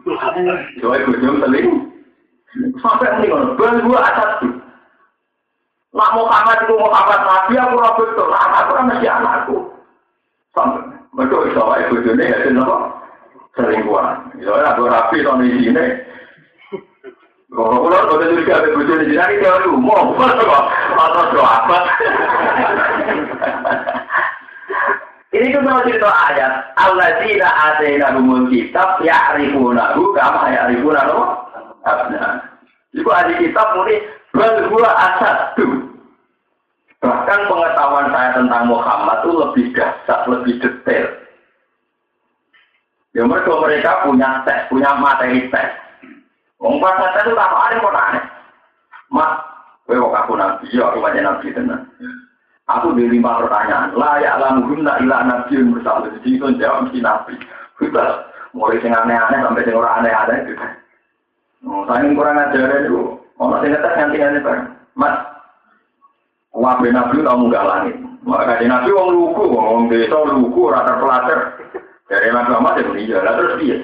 [0.06, 1.82] Coba gue selingkuh.
[2.84, 4.44] Sampai ini, bel dua asyad.
[5.92, 7.76] Nak Muhammad itu Muhammad Nabi, aku.
[8.32, 9.56] Nah, aku kan mesti anakku.
[10.56, 10.84] Sampai,
[11.16, 12.78] betul, iso wae bojone sing apa?
[13.56, 14.36] Selingkuhan.
[14.40, 15.72] Wae aku rapi tahun di.
[17.52, 17.84] Kalau
[18.24, 21.78] itu juga ada bojone di sini, mau kok atau doa apa?
[25.32, 26.76] Ini kan mau cerita ayat.
[26.76, 31.20] Allah tidak ada yang kitab ya arifunahu kama ya arifunahu.
[32.92, 33.96] Ibu ahli kitab muni
[34.32, 35.92] Berdua asat tuh.
[37.04, 41.08] Bahkan pengetahuan saya tentang Muhammad itu lebih dasar, lebih detail.
[43.12, 45.72] Ya mereka mereka punya tes, punya materi tes.
[46.62, 48.26] Pas tes itu tak ada kok aneh.
[49.10, 49.34] Mas,
[49.90, 51.90] kowe kok aku nabi, ya aku banyak nabi tenan.
[52.70, 53.98] Aku di lima pertanyaan.
[53.98, 56.08] Layak lamuhum tak ilah nabi yang bersalah.
[56.22, 57.34] Jadi itu jawab mesti nabi.
[57.82, 60.66] Kita mulai sing aneh-aneh sampai sing ora aneh-aneh gitu.
[61.66, 63.18] Oh, saya kurang ajar itu.
[63.42, 64.70] Ono sing ngetes nganti nganti bareng.
[64.94, 65.16] Mas,
[66.54, 67.98] wabe nabi tau munggah langit.
[68.22, 71.58] Maka di nabi wong lugu, wong desa lugu, rata pelajar.
[72.06, 73.78] Dari nabi Muhammad ya lah terus dia.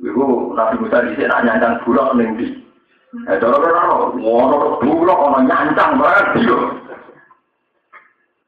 [0.00, 2.48] Ibu nabi Musa di sini nyancang bulak neng di.
[3.28, 3.80] Eh, cara cara
[4.16, 6.60] ngono bulak ono nyancang banget dia.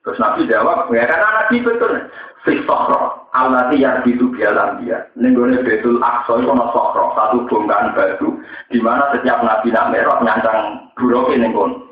[0.02, 1.94] Terus Nabi jawab, ya karena Nabi betul.
[2.42, 5.06] Fisokro, Allah yang itu bialam dia.
[5.14, 8.34] Nenggone betul akso itu sokro, satu bongkahan batu,
[8.74, 11.86] di mana setiap Nabi nak merah nyancang buroke nenggon.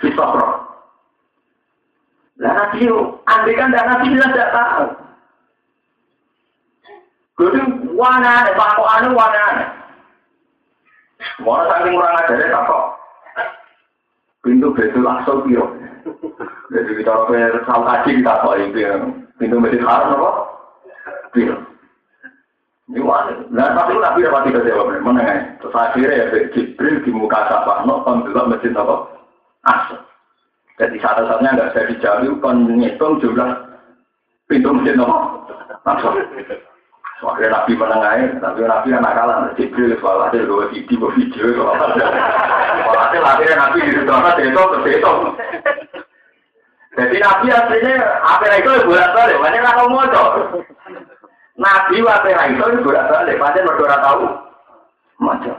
[0.00, 0.72] Fisokro.
[2.40, 2.88] Lah Nabi
[3.28, 4.84] andai kan Nabi jelas tidak tahu.
[7.40, 7.60] Jadi
[7.96, 9.44] wana, pak anu wana.
[11.40, 12.84] Mau saking kurang ajar ya kok.
[14.44, 15.72] Pintu betul akso piro.
[16.68, 18.82] Jadi kita ke sal kaji kita kok ini
[19.40, 20.30] pintu masjid haram apa?
[22.92, 23.32] Ini wani.
[23.52, 25.34] Nah tapi nabi dapat tidak jawab mana ya?
[25.64, 29.08] Terus akhirnya ya Jibril di muka sapa no pembelok masjid apa?
[29.64, 30.00] Asal.
[30.76, 33.48] Jadi nggak bisa dijawab kan ngitung jumlah
[34.44, 35.16] pintu masjid apa?
[35.88, 36.16] Langsung.
[37.20, 42.08] Akhirnya Nabi menengahin, tapi Nabi anak kalah, Jibril soal ada dua video, video soal ada.
[42.88, 45.12] Soal akhirnya Nabi di situ ada itu, itu.
[46.96, 50.00] Jadi Nabi aslinya apa itu bolak balik, banyak nggak mau
[51.60, 54.24] Nabi apa itu bolak balik, banyak berdua tahu.
[55.20, 55.56] Macam.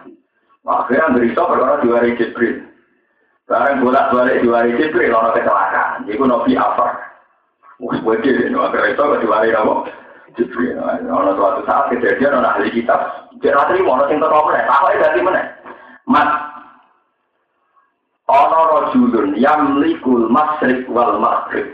[0.66, 2.66] Akhirnya berita perkara dua hari Jibril.
[3.46, 6.10] Sekarang bolak balik dua hari Jibril, orang kecelakaan.
[6.10, 6.86] Jadi Nabi apa?
[7.82, 10.01] Wah, begini, akhirnya itu dua hari apa?
[10.36, 10.80] Jibril.
[11.08, 13.32] Ono suatu saat kejadian ono ahli kitab.
[13.40, 14.64] Jadi ratri mau sing teko meneh.
[14.68, 15.46] Takoke dadi meneh.
[16.08, 16.30] Mas
[18.28, 21.68] ono rajulun yamlikul masrik wal maghrib.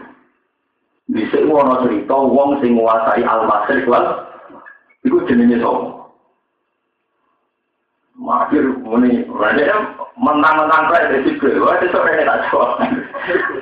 [1.07, 4.25] Bisa ono cerita wong sing nguasai al masrik wal
[5.05, 5.97] iku jenenge sapa?
[8.17, 12.81] Makir muni, mana mentang-mentang saya dari Jibril, wah itu sore tak jawab.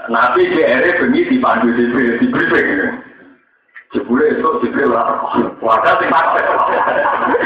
[0.08, 3.04] Nabi GR bengi dipandu Jibril, briefing.
[3.96, 5.24] Jebule itu Jibril lah.
[5.64, 6.36] Wadah sing tak.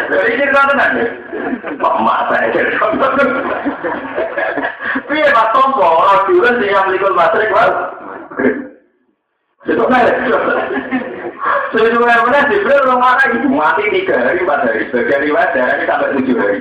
[0.10, 0.98] Jadi cerita tenan.
[1.78, 2.62] Pak mata aja.
[5.06, 7.70] Piye Pak Tompo ora diulen sing yang likul matrik Pak.
[9.70, 10.10] Itu kan.
[11.70, 14.90] Sebenarnya mana Jibril orang mana itu mati tiga hari empat hari.
[14.90, 16.60] Sebagian riwayat dari sampai tujuh hari.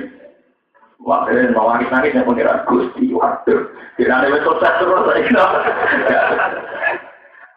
[1.01, 5.07] Wah, kalian mau nangis nangis yang pengiran Gusti, waduh, kira nih sukses terus,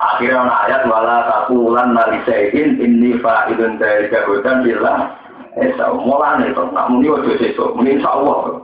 [0.02, 5.14] Akhirnya ada ayat wala takulan malisain ini fa'idun dari jagodan bilang
[5.52, 8.56] Esa mulan itu, nak muni ojo sesuk, muni insya Allah.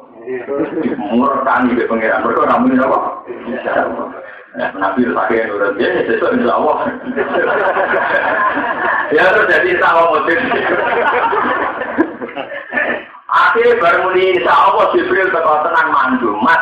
[1.12, 2.98] Murkani di pengiran, mereka nak muni apa?
[4.72, 6.76] Nabi pakai nurut dia, sesuk insya Allah.
[9.08, 10.36] Ya terus jadi Allah motif.
[13.40, 16.60] Akhirnya baru muni insya Allah Jibril teko tenang mandu, mat.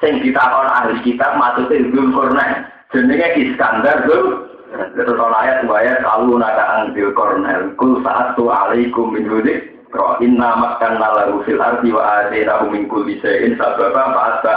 [0.00, 2.64] Sing ditakon ahli kitab maksudnya Qur'an.
[2.92, 9.12] Jenenge Iskandar tuh Terus kalau ayat ayat kalau naga angbil kornel kul saat tu alaikum
[9.12, 14.20] min hudik Kau inna makan nalahu fil arti wa adena min kulli shay'in sababa fa
[14.32, 14.54] asba.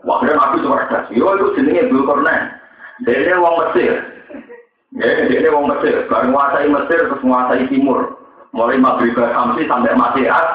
[0.00, 1.12] Wah, aku suwardas.
[1.12, 2.56] Yo itu jenenge Bil Kornel.
[3.04, 4.00] Dene wong Mesir.
[4.96, 6.08] Ya, dene wong Mesir.
[6.08, 8.16] Bareng nguasai Mesir terus nguasai timur.
[8.56, 10.46] Mulai Maghrib Samsi sampai Masihat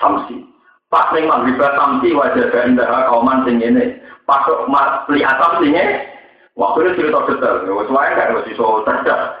[0.00, 0.48] Samsi.
[0.88, 4.00] Pas ning Maghrib Samsi wajah indah kauman sing ngene.
[4.24, 4.48] Pas
[5.12, 5.76] lihat Samsi
[6.62, 9.34] Waktu cerita detail, ya, semuanya kan masih so cerdas.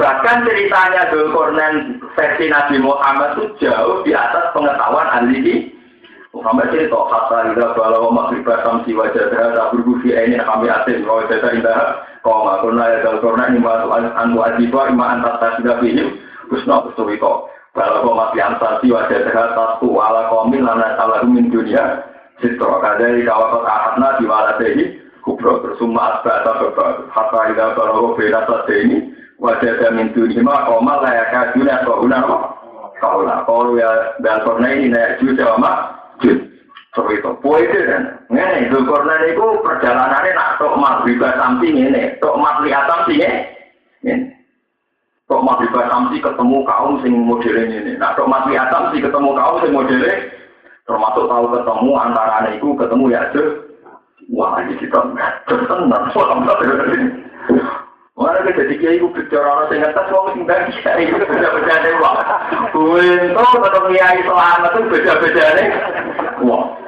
[0.00, 5.76] Bahkan ceritanya Dzulkarnain versi Nabi Muhammad itu jauh di atas pengetahuan ahli
[6.32, 11.52] Muhammad cerita kata ida kalau maghrib basam si wajah tak berbusi ini kami asin wajah
[11.52, 13.84] indah kau nggak pernah ya Dzulkarnain ima
[14.16, 16.04] anu adiba ima antar tasbih ini
[16.48, 16.88] kusno
[17.76, 23.26] kalau kau masih antar si wajah tak tu ala komil lana salah dunia Sitro kadari
[23.26, 28.46] kawakot ahadna diwaladehi kubro tersumma asba atau bebal hatta ida balawo beda
[28.78, 29.10] ini
[29.42, 32.18] wajah jamin dunima koma layak dunia guna
[32.98, 35.72] kaula kalau ya dan korna ini naik juga sama
[36.22, 36.38] jud
[36.94, 37.30] so itu.
[37.38, 38.02] Poin kan?
[38.30, 44.14] Ini itu korna itu perjalanannya nak tok maghribah samping ini tok maghribah samping ini
[45.30, 49.70] tok maghribah samping ketemu kaum sing modelnya ini nak tok maghribah samping ketemu kaum sing
[49.70, 50.14] modelnya
[50.88, 53.20] Termasuk tahu ketemu antara itu ketemu ya.
[54.32, 55.00] Wah ini kita
[55.44, 56.04] tenang.
[58.18, 61.94] Mana kita jadi kiai itu bicara orang ngetes wong sing bagi kiai itu beda-beda deh
[62.02, 62.18] wah.
[62.74, 65.68] Untuk ketemu kiai selamat itu beda-beda deh.
[66.42, 66.87] Wah.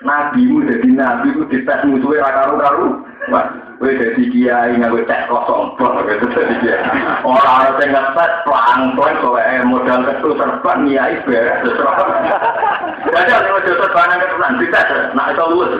[0.00, 3.04] Nabi mu jadi nabi itu dites musuhnya rakaru-karu.
[3.28, 3.46] Wah.
[3.82, 6.86] Kowe dadi kiai nganggo cek kosong bos gitu dadi kiai.
[7.26, 11.60] Ora ana sing ngetes pelan-pelan kowe modal ketu serban kiai beres.
[11.66, 15.74] Jadi ada modal serban ketulan dites nak iso luwes.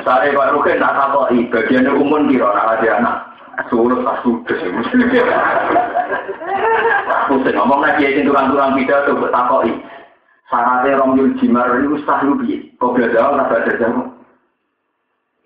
[0.00, 3.16] Saya kok rugen nak takoki bagian umum kira nak ada anak.
[3.68, 4.56] Suruh tak sudes.
[7.28, 9.76] Pusing ngomong lagi yang turang-turang pidato buat takoki.
[10.50, 12.74] Syaratnya rong yul jimar itu sah lu piye?
[12.82, 14.10] Kok belajar tak belajar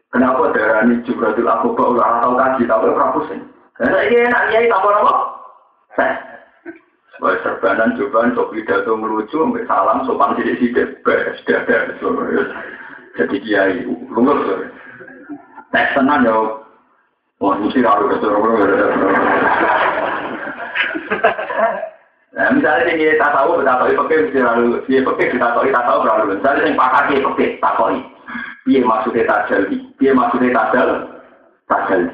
[0.09, 3.43] Kenapa darah ini juga tuh aku kok udah tahu kaji tapi ora pusing.
[3.75, 5.15] Karena ini enak nyai tambah apa?
[7.19, 11.99] Sebagai serbanan cobaan sok pidato melucu, salam sopan sidik sidik, beres dada,
[13.19, 14.71] jadi kiai luntur.
[15.75, 16.63] Tes tenan ya,
[17.43, 18.71] wah mesti harus kesurupan.
[22.35, 25.87] Nah, misalnya ini tak tahu, tak tahu, pakai mesti lalu, dia pakai kita tahu, tak
[25.87, 26.35] tahu berlalu.
[26.35, 27.95] Misalnya yang pakar dia pakai, tak tahu.
[28.65, 29.77] Piye maksudnya tajali?
[30.01, 31.05] Piye maksudnya tajal?
[31.71, 32.11] Tajali.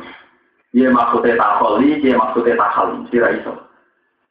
[0.74, 2.02] Piye maksudnya takoli?
[2.02, 3.06] Piye maksudnya takali?
[3.08, 3.54] Sira iso.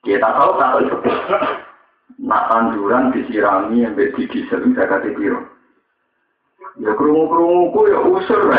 [0.06, 1.00] Kita tahu tak tahu.
[2.20, 5.40] Nak tanduran disirami yang bedi diesel saya kata biro.
[6.84, 8.52] Ya kerungu kerungu ya usur.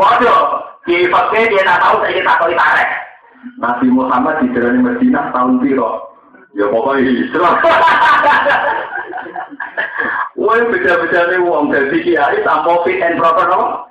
[0.00, 2.90] Waduh, Kiai fakir dia tak tahu saya tak tahu tarik.
[3.60, 6.14] Nabi Muhammad di jalan Medina tahun piro.
[6.54, 7.54] Ya pokoknya Islam.
[10.44, 13.88] Wah beda-beda nih uang dari kiai tanpa fit and proper no.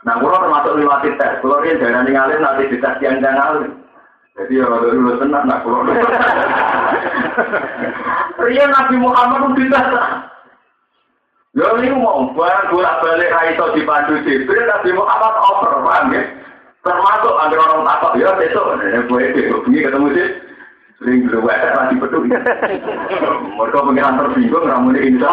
[0.00, 3.68] Nah, kalau termasuk lewat tes, kalau dia jangan ninggalin nanti dites yang jangan
[4.32, 5.84] Jadi ya ada dulu tenang, nak kalau
[8.40, 9.86] Ria Nabi Muhammad itu dites.
[11.50, 16.22] Ya ini mau barang bolak balik raiso di pandu Jibril Nabi Muhammad over, paham ya?
[16.86, 20.28] Termasuk agar orang takut ya besok, ini gue itu ketemu sih.
[21.02, 22.22] Sering belum ada lagi betul.
[23.58, 25.32] Mereka pengiran tersinggung, ramunya insya.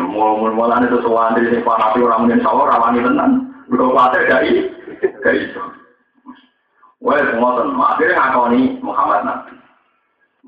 [0.00, 3.32] Mulai-mulai itu soal dari sini panati orang mungkin sawah rawani tenang.
[3.70, 4.52] Udah khawatir dari
[5.20, 5.62] dari itu.
[7.04, 7.86] Wah, semua teman.
[7.96, 9.52] Akhirnya ngakoni Muhammad Nabi.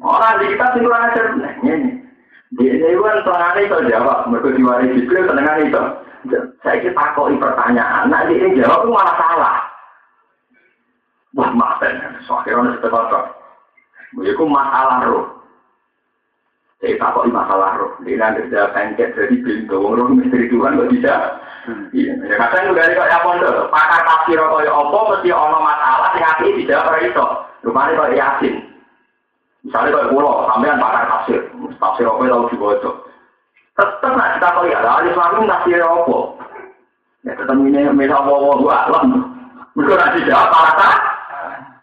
[0.01, 1.25] Orang di kita sih kurang ajar
[1.65, 2.02] ini.
[2.53, 4.29] Di ini kan tengah itu jawab.
[4.29, 5.83] Mereka diwari Jibril tengah itu.
[6.61, 8.13] Saya kita takoi pertanyaan.
[8.13, 9.57] Nah, ini jawab itu malah salah.
[11.33, 12.21] Wah, maafkan.
[12.29, 15.25] So, akhirnya seperti Itu masalah roh.
[16.85, 17.93] Saya tak kok masalah roh.
[18.05, 19.81] Dia nanti sudah pengket jadi pintu.
[19.81, 21.15] Wong roh misteri Tuhan kok bisa.
[21.95, 22.13] Iya.
[22.27, 23.71] Ya kadang juga kok ya pondok.
[23.71, 26.11] Pakar tafsir kok ya apa mesti ono masalah
[26.43, 27.27] dijawab ora iso.
[27.63, 28.55] Rupane kok yakin.
[29.63, 31.41] Misalnya kok pulau, sampean pakar tafsir.
[31.79, 32.91] Tafsir apa tau dibaca.
[33.73, 36.19] Tetep nak kita kok ya alif lam tafsir apa.
[37.23, 39.07] Ya tetep ini misal wawa alam.
[39.79, 40.95] Mereka nanti jawab salah.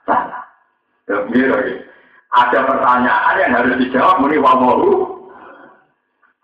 [0.06, 0.42] Salah.
[1.10, 1.88] Ya, gitu
[2.30, 5.18] ada pertanyaan yang harus dijawab muni wawahu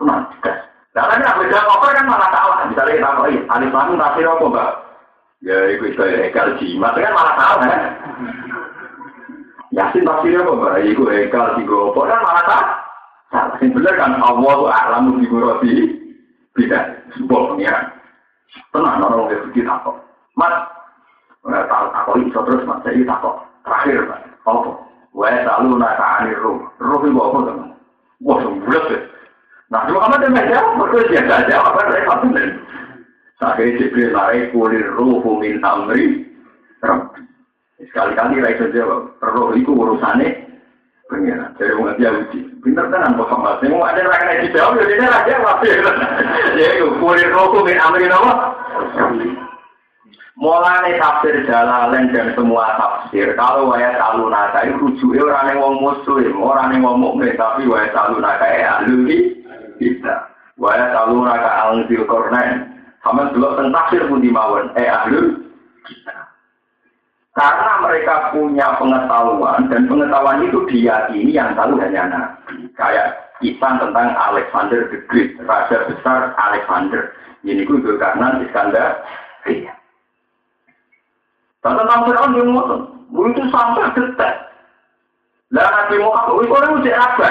[0.01, 0.57] tenang gas
[0.97, 4.45] nah kan aku jawab apa kan malah salah misalnya kita koi alif lam tafsir apa
[4.49, 4.71] mbak
[5.45, 7.81] ya itu itu ekal jimat kan malah salah kan
[9.75, 10.81] yasin tafsir apa mbak?
[10.87, 12.85] Itu ekal jigopo kan malah salah
[13.59, 15.73] yang benar kan Allah tuh alamu jigoroti
[16.55, 17.85] tidak sebuah pengiran.
[18.71, 19.95] Tenang orang yang begitu takut.
[20.39, 20.55] Mas
[21.43, 22.79] tahu aku itu terus mas.
[22.87, 23.35] Saya takut.
[23.67, 24.21] Terakhir mas.
[24.47, 24.71] Apa?
[25.15, 26.63] Wae selalu naka anir roh.
[26.79, 27.69] Roh itu apa teman?
[28.23, 28.99] Wah, sembulat ya.
[29.65, 32.47] Nah, cuma kamu dia jawab, mereka biasa jawab, apa satu nih.
[33.41, 36.23] Sakit Jibril lari kulir roh min amri.
[37.75, 40.45] Sekali-kali raih jawab, roh itu urusannya
[41.11, 41.51] pengiran.
[41.59, 42.39] Jadi mau Yahudi.
[42.63, 43.61] Pinter kan Muhammad.
[43.67, 45.69] Mau ada rakyat yang dijawab, dia rakyat pasti.
[46.57, 48.33] Jadi kulir roh min amri apa?
[50.35, 53.31] Mulai tafsir jalalain dan semua tafsir.
[53.39, 57.39] Kalau waya salu naka itu rujuknya orang yang wong muslim, orang yang wong mukmin.
[57.39, 59.31] Tapi waya salu naka ya ahli
[59.79, 60.27] kita.
[60.59, 61.71] Waya salu naka
[62.03, 62.67] kornen.
[62.99, 64.75] Sama dulu tentang tafsir pun dimawon.
[64.75, 65.39] Eh ahli
[65.87, 66.34] kita.
[67.35, 72.63] Karena mereka punya pengetahuan dan pengetahuan itu diyakini yang tahu hanya nabi.
[72.79, 77.11] Kayak kisah tentang Alexander the Great, raja besar Alexander.
[77.43, 79.03] Ini itu karena Iskandar.
[79.51, 79.75] Iya.
[81.59, 82.81] Tentang Fir'aun yang ngotot.
[83.11, 84.33] Itu sampai detek.
[85.53, 87.29] Lah Nabi Muhammad itu orang udah apa?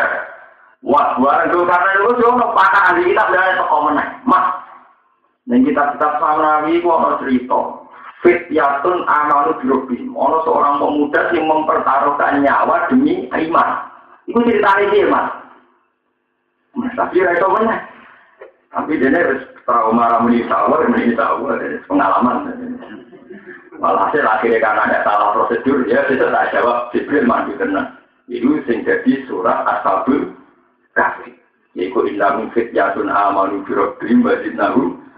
[0.85, 4.09] Wah, barang itu karena itu jono pakar ahli kitab toko meneh.
[4.29, 4.47] Mas,
[5.49, 7.84] dan kita Nabi itu ada cerita.
[8.25, 10.17] Fityatun amalu birobim.
[10.17, 13.71] Ono seorang pemuda yang mempertaruhkan nyawa demi iman.
[14.25, 15.29] Itu cerita ini, Mas.
[16.97, 17.81] Tapi itu meneh.
[18.73, 22.49] Tapi dia harus trauma ramuni sawah, ramuni sawah, pengalaman.
[23.79, 28.01] Malah hasil akhirnya karena ada salah prosedur, ya bisa tak jawab Jibril mandi kena.
[28.27, 30.33] Itu sing jadi surat Ashabul
[30.97, 31.37] Kahfi.
[31.77, 34.35] Yaitu inna min fityatun amanu bi rabbihim wa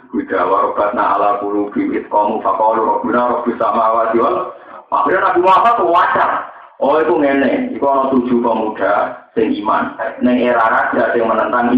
[0.07, 4.53] zidnahum huda wa rabbatna ala qulubi itqamu faqalu rabbuna rabbus samawati wal
[4.87, 6.31] Akhirnya Nabi Muhammad wajar.
[6.79, 9.97] Oh itu ngene, itu ada tujuh pemuda sing iman.
[10.23, 11.75] Neng era raja yang menentang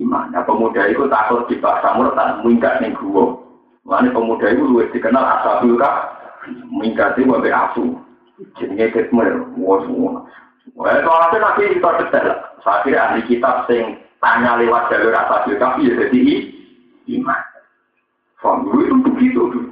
[0.00, 0.30] iman.
[0.32, 3.36] Nah, pemuda itu takut dipaksa murtad, minggat ning gua.
[3.82, 6.08] Mana pemuda itu luwes dikenal asabul kah,
[6.70, 7.98] mingkati wabe asu.
[8.56, 10.22] Jenenge ketmer, wah semua.
[10.78, 12.28] Wah, soalnya nanti kita detail.
[12.62, 16.46] Saya kira ahli kitab sing tanya lewat jalur asabul kah, ya jadi
[17.18, 17.47] iman.
[18.38, 19.70] Faham itu begitu dulu.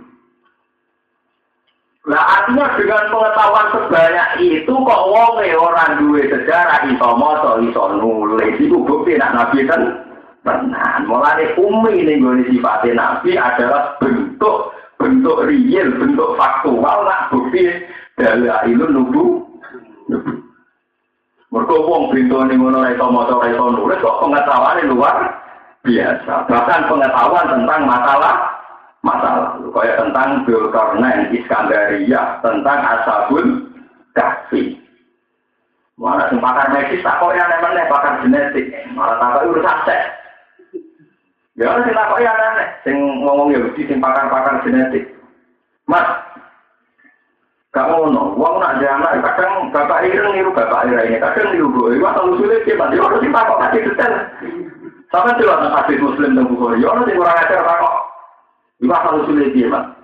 [2.07, 8.55] Nah artinya dengan pengetahuan sebanyak itu kok wong orang duwe sejarah iso maca iso nulis
[8.63, 10.07] itu bukti nak nabi kan
[10.47, 17.67] Tenan, mulai umi ini gue sifatnya nabi adalah bentuk bentuk real, bentuk faktual, nak bukti
[18.15, 19.25] dari ilmu nubu.
[21.51, 25.35] Mereka wong ini ngono reso moto reso nulis kok pengetahuan luar
[25.83, 26.47] biasa.
[26.47, 28.56] Bahkan pengetahuan tentang masalah
[29.07, 33.71] masalah, kayak tentang Zulkarnain, Iskandaria, tentang Asabul
[34.19, 34.83] Kahfi.
[35.97, 40.05] Mana pakar medis tak kok yang namanya pakar genetik, malah tak urusan seks.
[41.57, 45.09] Ya sing takoki aneh-aneh, sing ngomong Yahudi sing pakar-pakar genetik.
[45.89, 46.05] Mas,
[47.73, 52.13] gak ngono, wong nak jamak kadang bapak ireng niru bapak ini, kadang niru gue, wah
[52.13, 54.15] kalau sulit sih, mas, orang sing takok kasih detail.
[55.09, 58.06] Sama orang hadis muslim dan bukhari, orang sing kurang ajar takok.
[58.85, 59.97] Wah kalau sulit sih, mas.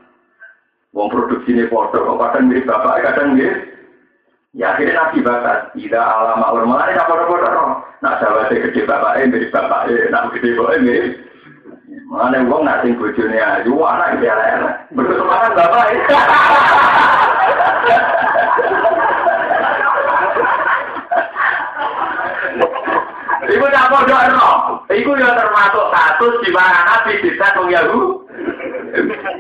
[0.92, 1.08] Wong
[1.48, 3.72] ini foto, kadang mirip bapak, kadang mirip
[4.52, 7.52] Ya akhirnya nabi bakat, tidak alama orang malah ini apa apa
[8.04, 11.16] Nak sahabat gede bapak mirip bapak nak gede bapak mirip.
[12.12, 14.76] Mana uang nak sing bojone ayu, anak iki elek.
[14.92, 15.84] Berkesemangat bapak.
[23.48, 24.50] Iku tak podo ero.
[24.92, 28.21] Iku ya termasuk kasus di mana Nabi bisa wong Yahudi.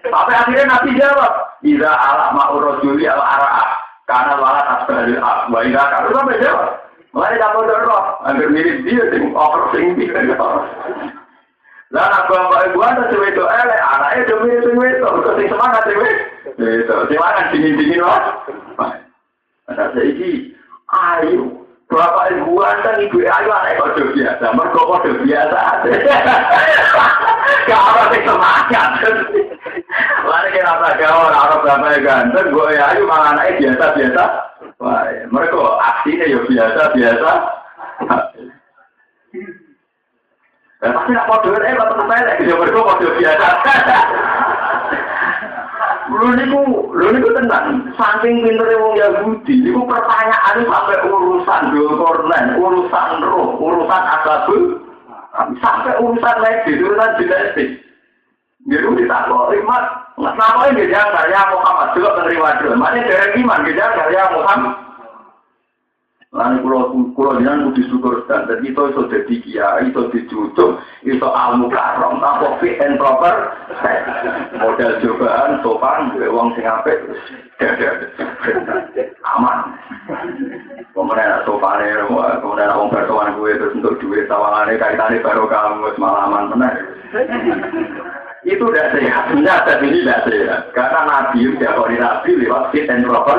[0.08, 3.66] Sampai akhirnya Nabi jawab, "Iza ala ma'ur rajuli al ara'a."
[4.08, 6.82] Karena malah asbalil wa ila kalau sampai jawab.
[7.12, 7.98] Mulai podo ero.
[8.24, 10.16] Hampir mirip dia sing over sing dia.
[11.92, 15.48] Lah nak bapak ibu ada cewek itu elek, anaknya cuma itu cewek itu, terus sing
[15.52, 16.12] semangat cewek.
[16.56, 18.96] Itu, semangat dingin dingin mas.
[19.68, 20.56] Ada seiki,
[20.88, 21.61] ayo.
[21.92, 25.60] Bapak ibu ada ibu ayo anak kode biasa, mereka kode biasa.
[27.68, 28.88] Kalau sing semangat.
[30.24, 34.24] Lalu kira apa gaul, orang bapak ganteng, gue ayo malah anaknya biasa biasa.
[34.80, 37.30] Wah, mereka aksinya ya biasa biasa.
[40.82, 43.48] Ya pasti nak kode eh bapak sepele, dia berdua kode biasa.
[46.12, 46.60] Lu niku,
[46.92, 47.88] lu niku tenang.
[47.96, 54.62] Saking pinternya wong Yahudi, niku pertanyaan sampai urusan dokornen, urusan roh, urusan asabul,
[55.58, 57.70] sampai urusan medis, urusan genetik.
[58.62, 59.50] Jadi ditakut
[60.12, 62.74] nggak tahu ini dia karya Muhammad juga menerima dulu.
[62.78, 64.74] Mana dari iman dia karya Muhammad.
[66.32, 71.28] Lan kula kula jenengan kudu syukur sak dadi to iso dadi kiai to dicucuk iso
[71.28, 73.52] amuk karom apa fit and proper.
[74.56, 77.04] Model cobaan sopan duwe wong sing apik
[79.28, 79.76] aman.
[80.96, 82.08] Pemeran sopan ya
[82.40, 86.74] pemeran wong pertuan kuwi terus untuk duit sawangane kaitane baru kamu semalaman tenan
[88.42, 89.24] itu tidak sehat.
[89.30, 90.60] Nyata ini tidak sehat.
[90.74, 93.38] Karena Nabi udah kalau Nabi lewat fit and proper.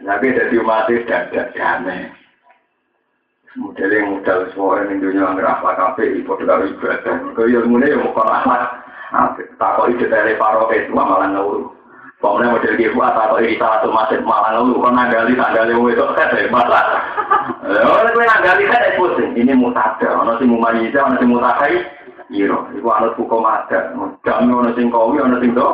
[0.00, 2.08] Nabi jadi umat tidak tidak damai.
[3.58, 7.14] Model yang modal semua yang dunia nggak apa kafe, ibu tidak ibadah.
[7.34, 8.62] Kau yang mulai yang bukan rahmat.
[9.58, 11.74] Tak kau itu dari paro itu malah ngawur.
[12.20, 14.80] Pokoknya model dia buat atau salah satu masjid malah ngawur.
[14.80, 16.84] Kau nagali tanggali itu kan masalah.
[17.68, 19.30] Orang itu nagali kan pusing.
[19.34, 20.08] Ini mutada.
[20.14, 21.76] Orang si mumayyidah, orang si mutakai.
[22.30, 23.90] Iro, iku anut hukum adat.
[24.22, 25.66] Jami ana sing kowi, ana sing do.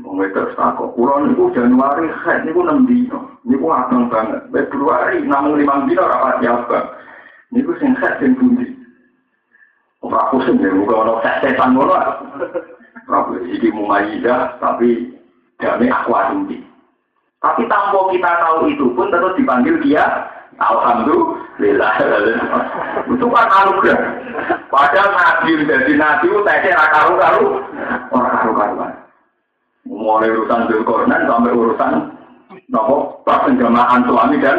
[0.00, 0.92] Wong wedok sako.
[0.96, 3.40] Kulo niku Januari haid niku 6 dino.
[3.44, 4.48] Niku abang banget.
[4.48, 6.88] Februari namung 5 dino ora pati abang.
[7.52, 8.64] Niku sing haid sing pundi.
[10.04, 11.92] Ora pusing ya, muga ana setan ngono.
[13.08, 15.12] Ora iki mumayyidah tapi
[15.60, 16.58] jami aku tinggi.
[17.38, 20.04] Tapi tanpa kita tahu itu pun tetap dipanggil dia
[20.58, 21.92] Alhamdulillah.
[23.06, 24.10] Itu kan anugerah.
[24.68, 27.46] Padahal nabi jadi nabi itu tesnya karu karu
[28.10, 28.92] orang karu karuan.
[29.88, 31.92] Mulai urusan Zulkarnain sampai urusan
[32.68, 34.58] nopo pas penjamahan suami dan.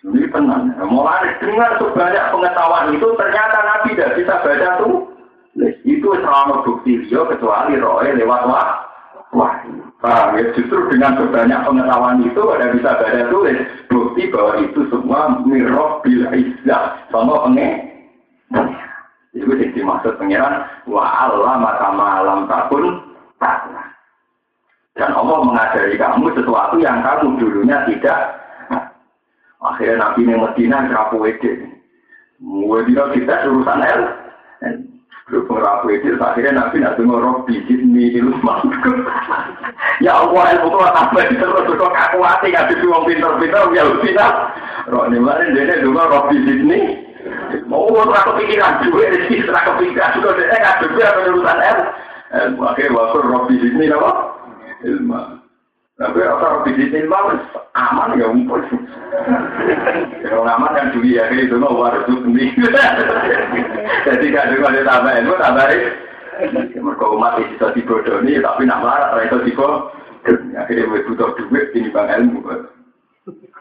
[0.00, 0.74] Ini tenang.
[0.80, 5.06] Mulai dengan sebanyak pengetahuan itu ternyata nabi tidak bisa baca tuh.
[5.86, 8.89] Itu selama bukti dia kecuali roe lewat wah.
[9.30, 10.44] Paham ya?
[10.58, 16.26] Justru dengan sebanyak pengetahuan itu ada bisa baca tulis bukti bahwa itu semua mirroh bil
[16.34, 17.70] izzah sama penge.
[19.30, 22.98] Itu yang dimaksud pengiran wa Allah maka malam takun
[23.38, 23.86] taklah.
[24.98, 28.42] Dan Allah mengajari kamu sesuatu yang kamu dulunya tidak.
[29.62, 31.70] Akhirnya Nabi Medina kerapu wede.
[32.42, 34.02] Medina kita urusan el.
[35.30, 38.66] Berhubung rapu itu, akhirnya Nabi nak dengar roh bijit di rumah.
[40.02, 44.30] Ya Allah, ilmu kau tambah terus kok kaku hati nggak bisa uang pinter-pinter, ya pinter.
[44.90, 47.06] Roh ini mana dia dengar roh bijit ini.
[47.70, 51.78] Mau uang kepikiran juga, rezeki setelah kepikiran juga dia nggak juga urusan el.
[52.66, 54.10] Akhirnya waktu roh bijit ini apa?
[54.82, 55.46] Ilmu.
[56.00, 57.44] Tapi rasa di sini malas
[57.76, 58.56] aman ya umpul.
[60.24, 62.56] Kalau aman kan juga ya itu mau harus sendiri.
[64.08, 65.68] Jadi gak ada tambah ilmu tambah
[66.72, 69.92] Mereka umat itu bisa dibodoni tapi nak marah itu dibo.
[70.56, 72.48] Akhirnya butuh duit ini bang ilmu.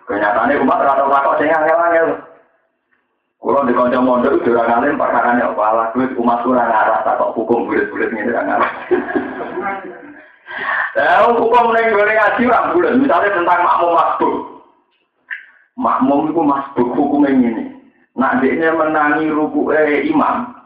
[0.07, 2.07] Kenyataannya umat rata-rata saya angel-angel.
[3.39, 7.19] Kalau di kancam mondok itu orang alim perkara apa alah duit umat kurang arah tak
[7.35, 8.71] hukum bulat-bulat ini orang alim.
[10.97, 12.93] Nah, hukum neng goreng ngaji orang bulan.
[12.99, 14.35] Misalnya tentang makmum masbuk.
[15.79, 17.71] Makmum itu masbuk hukum ini.
[18.17, 20.59] Nah, dia menangi ruku eh, imam.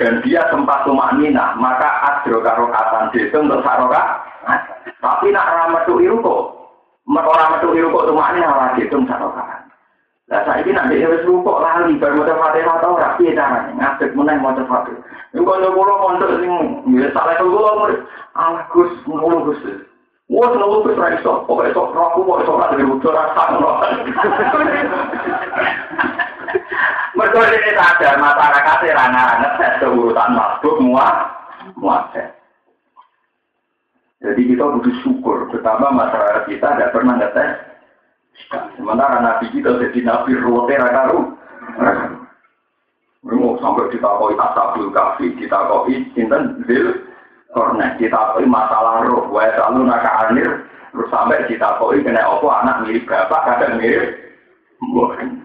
[0.00, 4.24] dan dia sempat tumak nina, maka adro karokatan itu untuk saroka.
[4.96, 6.40] Tapi nak tuh kok,
[7.04, 9.59] orang metu iruko tumak nina lagi itu saroka.
[10.30, 14.14] Nah saya ini nanti harus rukuk lali baru mau fatihah atau ora piye carane ngadeg
[14.14, 15.02] meneh maca fatihah.
[15.34, 16.38] Iku kanca kula mondok
[16.86, 18.00] ya salah kula murid.
[18.38, 19.58] Alah Gus, ngono Gus.
[20.30, 23.70] Wah, ra iso, pokoke sok roku kok iso ora dirujuk rasa ngono.
[27.18, 31.14] Mereka ini sadar masyarakat rana ngetes keurutan makhluk muat
[31.74, 32.14] muat.
[34.20, 37.69] Jadi kita butuh syukur, pertama masyarakat kita tidak pernah ngetes.
[38.74, 41.20] Sementara nabi kita jadi nabi rote rakaru.
[43.20, 47.04] Mau sampai ditakoi asabul kafi, ditakoi inten zil
[47.52, 53.04] kornet, ditakoi masalah roh, wa selalu naka anir, terus sampai ditakoi kena opo anak mirip
[53.04, 54.30] bapak, kadang mirip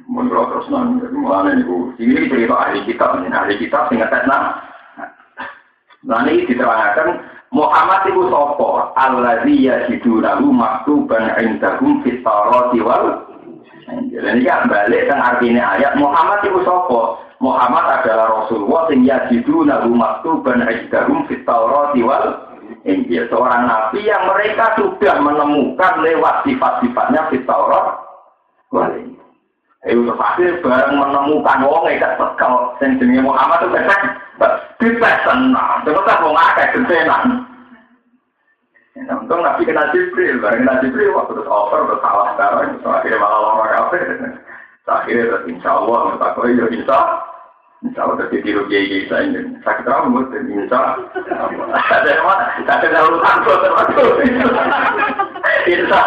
[0.07, 1.91] menurut terus nang mulane niku.
[1.99, 4.63] Ini cerita ahli kitab ahli kitab sing ngetes nah
[6.05, 7.17] nah ini diterangkan
[7.55, 13.23] Muhammad itu sopo alladzi yajidunahu maktuban indahum fit tawrati wal
[14.11, 15.95] jadi kan balik kan artinya ayat.
[15.95, 22.51] Muhammad itu sopo Muhammad adalah Rasulullah sing yajidunahu maktuban indahum fit tawrati wal
[22.83, 23.23] Injil.
[23.31, 27.97] Seorang nabi yang mereka sudah menemukan lewat sifat-sifatnya fit Taurat
[28.69, 29.23] wal Injil.
[29.85, 34.01] Itu pasti bareng menemukan wong ikat tekel sing jenenge Muhammad itu besek
[34.81, 37.44] dites tenang terus tak akeh gentenan
[38.95, 43.19] Untung Nabi kena Jibril, bareng kena Jibril, waktu terus over, terus salah sekarang, terus akhirnya
[43.19, 43.99] malah lama kafe.
[44.87, 46.99] Akhirnya terus insya Allah, menurut aku, ya insya
[47.83, 49.59] Insya Allah terus ditiru kiai kiai saya ini.
[49.67, 51.75] Sakit rambut, insya Allah.
[51.75, 52.45] Ada yang mana?
[52.63, 54.09] Sakit urusan termasuk.
[55.67, 56.01] Insya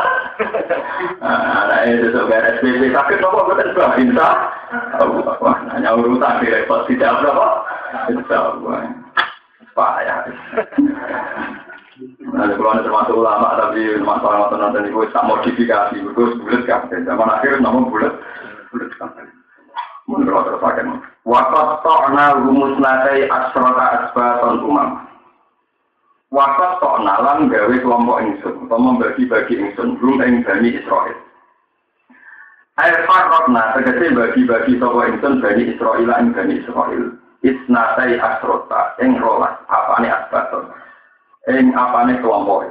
[1.19, 4.29] Nah, itu sebagai SPP sakit apa betul bah insya
[4.97, 5.55] Allah.
[5.77, 7.49] Hanya urusan direpot tidak berapa?
[8.17, 8.81] Insya Allah.
[9.77, 10.19] Payah.
[11.99, 16.87] Nah, kalau ada termasuk ulama tapi masalah masalah nanti itu tak modifikasi, itu bulat kan.
[16.87, 18.15] Zaman akhir namun bulat,
[18.71, 19.27] bulat kan.
[20.07, 21.05] Menurut terus akan.
[21.29, 25.05] Wakat ta'na rumus nakai asrota asbaton umam.
[26.29, 31.17] Wakat tokna lan gawe kelompok ingsun, atau membagi-bagi ingsun, belum ing Bani Israel.
[32.79, 37.05] Air farrokna, tegese bagi-bagi toko ingsun Bani Israel ing Bani Israel.
[37.41, 40.69] Isnatai asrota, ing rolas, apane asbaton.
[41.47, 42.67] Ing apane kelompok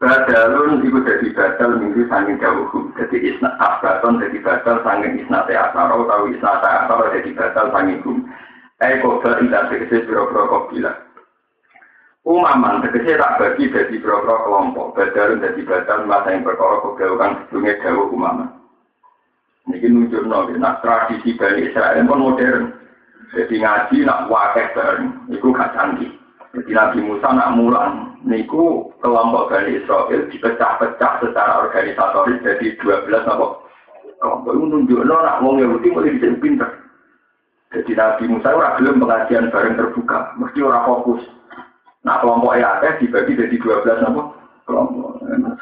[0.00, 2.88] Badalun iku dadi badal minggu sanging jauhum.
[2.96, 8.24] Jadi isna asbaton dadi badal sanging isnate asaro, tau isnate asaro dadi badal sanging hum.
[8.80, 10.96] Eko bal tidak tegese biro-biro kopilah.
[12.24, 14.96] Umaman tegese tak bagi dari beberapa kelompok.
[14.96, 18.48] Badalun dari badal masa yang perkara kegaukan sebelumnya jauh umaman.
[19.68, 20.56] Ini nunjuk nabi.
[20.56, 22.72] Nah tradisi Bani Israel pun modern.
[23.36, 25.28] Jadi ngaji nak wakil bareng.
[25.28, 26.19] Itu gak canggih.
[26.50, 28.18] Jadi Nabi Musa nak mulang.
[28.20, 33.46] Niku kelompok Bani Israel dipecah-pecah secara organisatoris jadi 12 apa?
[34.20, 36.68] Kelompok itu nunjuk nak wong Yahudi mulai bisa pinter.
[37.70, 41.22] Jadi Nabi Musa ora belum pengajian bareng terbuka, mesti ora fokus.
[42.02, 44.22] Nah kelompok EAT dibagi jadi 12 apa?
[44.66, 45.10] Kelompok.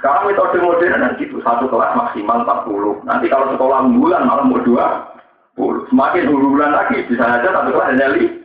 [0.01, 3.05] Sekarang metode modern kan gitu, satu kelas maksimal 40.
[3.05, 5.14] Nanti kalau sekolah bulan malah mau dua
[5.59, 5.84] puluh.
[5.91, 8.38] Semakin bulan lagi, bisa aja satu kelas hanya li.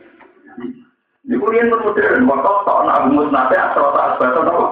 [1.24, 4.66] Ini kuliah modern, waktu tak nak rumus nate asal tak asbatan apa?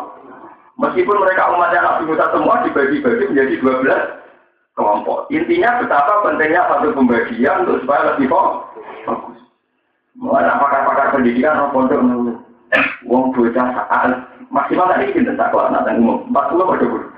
[0.77, 5.33] Meskipun mereka umatnya Nabi Musa semua dibagi-bagi menjadi 12 kelompok.
[5.33, 9.39] Intinya betapa pentingnya satu pembagian untuk supaya lebih fokus.
[10.13, 12.01] Mulai pakar-pakar pendidikan orang pondok
[13.05, 14.13] Wong bocah saat
[14.49, 17.09] maksimal tadi kita tak kelas nanti umum empat puluh ada puluh.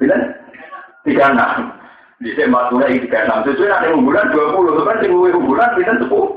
[0.00, 0.16] Bila
[1.04, 1.76] tiga enam.
[2.24, 3.44] Di sini empat puluh tiga enam.
[3.44, 6.35] Sesuai nanti bulan dua puluh kan tinggal bulan kita sepuluh.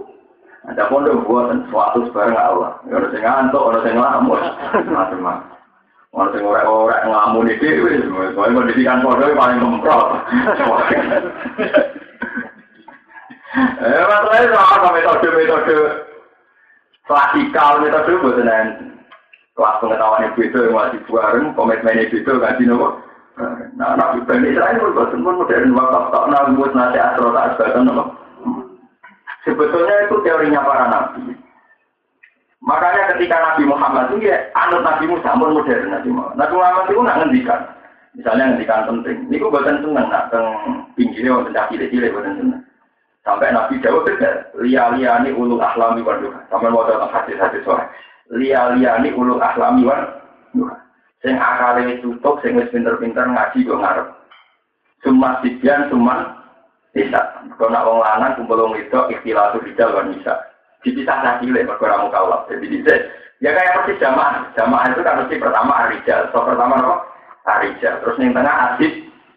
[0.70, 2.78] Ada pondok buat suatu sebarang Allah.
[2.86, 4.42] Orang sing ngantuk, orang sing ngelamun,
[4.94, 5.50] macam-macam.
[6.14, 7.68] Orang sing orang-orang ngelamun itu,
[8.38, 10.08] soalnya pendidikan pondok paling kemprot.
[13.50, 16.06] Eh, masalahnya sama metode-metode
[17.10, 18.38] klasikal metode buat
[19.58, 22.88] kelas pengetahuan yang beda yang masih bareng komitmen yang beda kan nopo
[23.74, 23.98] nah
[24.30, 28.04] bani Israel pun bosan pun modern wakaf tak nabi buat nasi asro tak asbatan nopo
[29.50, 31.34] sebetulnya itu teorinya para nabi
[32.60, 36.86] makanya ketika Nabi Muhammad itu ya anut Nabi Musa pun modern Nabi Muhammad Nabi Muhammad
[36.86, 37.62] itu nak ngendikan
[38.14, 40.48] misalnya ngendikan penting ini gue buatan seneng nak teng
[40.94, 42.62] pinggirnya waktu cilik-cilik buatan seneng
[43.30, 46.40] Sampai Nabi Dawud tidak lia ini ulul ahlami wan duha.
[46.48, 47.84] Sampai mau datang hadis-hadis sore.
[48.32, 50.08] Lia-liani ulul ahlami wan
[50.56, 50.74] duha.
[51.20, 54.08] Sing akale tutup, sing wis pinter-pinter ngaji go ngarep.
[55.04, 56.39] Cuma sidian, cuma
[56.94, 57.22] bisa.
[57.58, 60.34] Kalau nak wong lanang kumpul wong itu ikhtilatu rijal wan bisa.
[60.80, 62.48] dipisah lagi oleh perkara mukallaf.
[62.48, 62.94] Jadi bisa
[63.44, 64.48] ya kayak persis jamaah.
[64.56, 66.32] Jamaah itu kan mesti pertama arijal.
[66.32, 66.96] So pertama apa?
[67.60, 68.00] Arijal.
[68.00, 68.92] Terus yang tengah asib,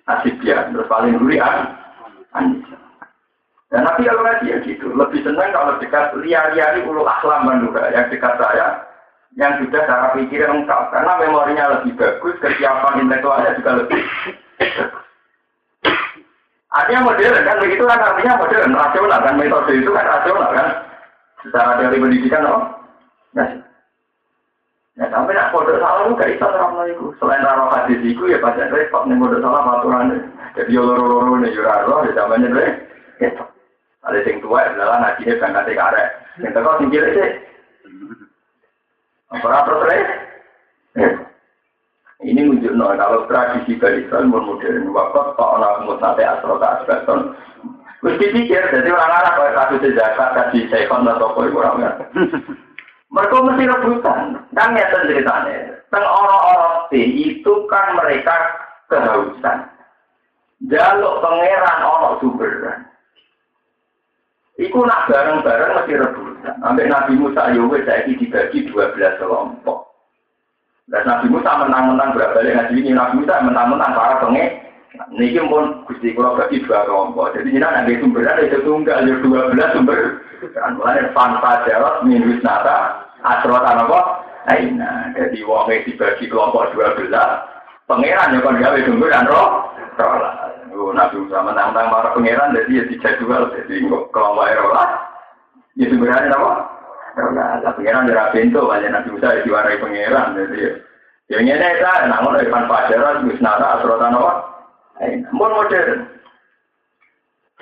[0.07, 0.35] asib.
[0.39, 1.75] Terus paling duri an,
[2.39, 2.79] anisa.
[3.73, 8.05] Dan nanti kalau lagi ya gitu, lebih senang kalau dekat liar-liari ulu akhlam manura yang
[8.13, 8.85] dekat saya,
[9.33, 14.05] yang sudah cara pikir lengkap, karena memorinya lebih bagus, kesiapan intelektualnya juga lebih
[16.73, 20.69] Artinya modern kan begitu kan artinya modern, rasional kan metode itu kan rasional kan.
[21.45, 22.63] Secara teori pendidikan oh.
[23.37, 23.49] Nah,
[24.93, 27.17] Ya sampai nak kode salah lu gak bisa terang itu.
[27.17, 31.41] Selain raro hadis itu ya pacar repot nih kode salah aturan Jadi yo loro loro
[31.41, 32.71] nih juraro ya zamannya deh.
[33.17, 33.45] Gitu.
[34.05, 36.09] Ada yang tua adalah najinya kan nanti karek.
[36.45, 37.31] Yang teko singkir sih.
[39.33, 41.32] Apa terus
[42.23, 47.35] ini menunjuk no, kalau tradisi barisan modern, waktu pak orang mutate asrota asbeton,
[47.99, 51.91] terus dipikir, jadi orang-orang kalau kasus zakat kasih sekon atau apa orang ya.
[53.13, 55.77] Mereka mesti rebutan, kan ya ceritanya.
[55.93, 58.33] Teng orang-orang itu kan mereka
[58.89, 59.69] kehausan.
[60.71, 62.89] Jaluk pangeran orang sumberan.
[64.57, 66.55] Iku nak bareng-bareng mesti rebutan.
[66.65, 69.92] Sampai Nabi Musa Yowe saya dibagi 12 kelompok.
[70.91, 74.59] Dan Nabi Musa menang-menang berbalik ngaji ini Nabi Musa menang-menang para penge.
[75.15, 77.33] Niki pun gusti kalau bagi dua kelompok.
[77.33, 80.01] Jadi ini ada sumber ada itu tunggal ada dua belas sumber.
[80.53, 84.01] Kan mulai fanfa jarot minus nata asrot apa?
[84.53, 87.31] Nah, jadi wong dibagi kelompok dua belas.
[87.89, 89.73] Pangeran ya kan gawe sumber dan roh.
[90.73, 94.77] Roh Nabi Musa menang-menang para pangeran jadi ya dijadwal jadi kelompok roh
[95.73, 96.72] Ya sumbernya apa?
[97.13, 100.81] Karena lah pangeran dari pintu banyak nabi Musa diwarai pangeran jadi
[101.29, 104.33] ya ini ya namun dari pan pacaran wis nara asrotan apa?
[105.33, 106.01] Mohon modern.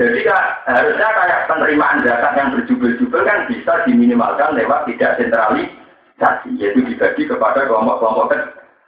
[0.01, 6.81] Jadi kak, harusnya kayak penerimaan zakat yang berjubel-jubel kan bisa diminimalkan lewat tidak sentralisasi, yaitu
[6.89, 8.33] dibagi kepada kelompok-kelompok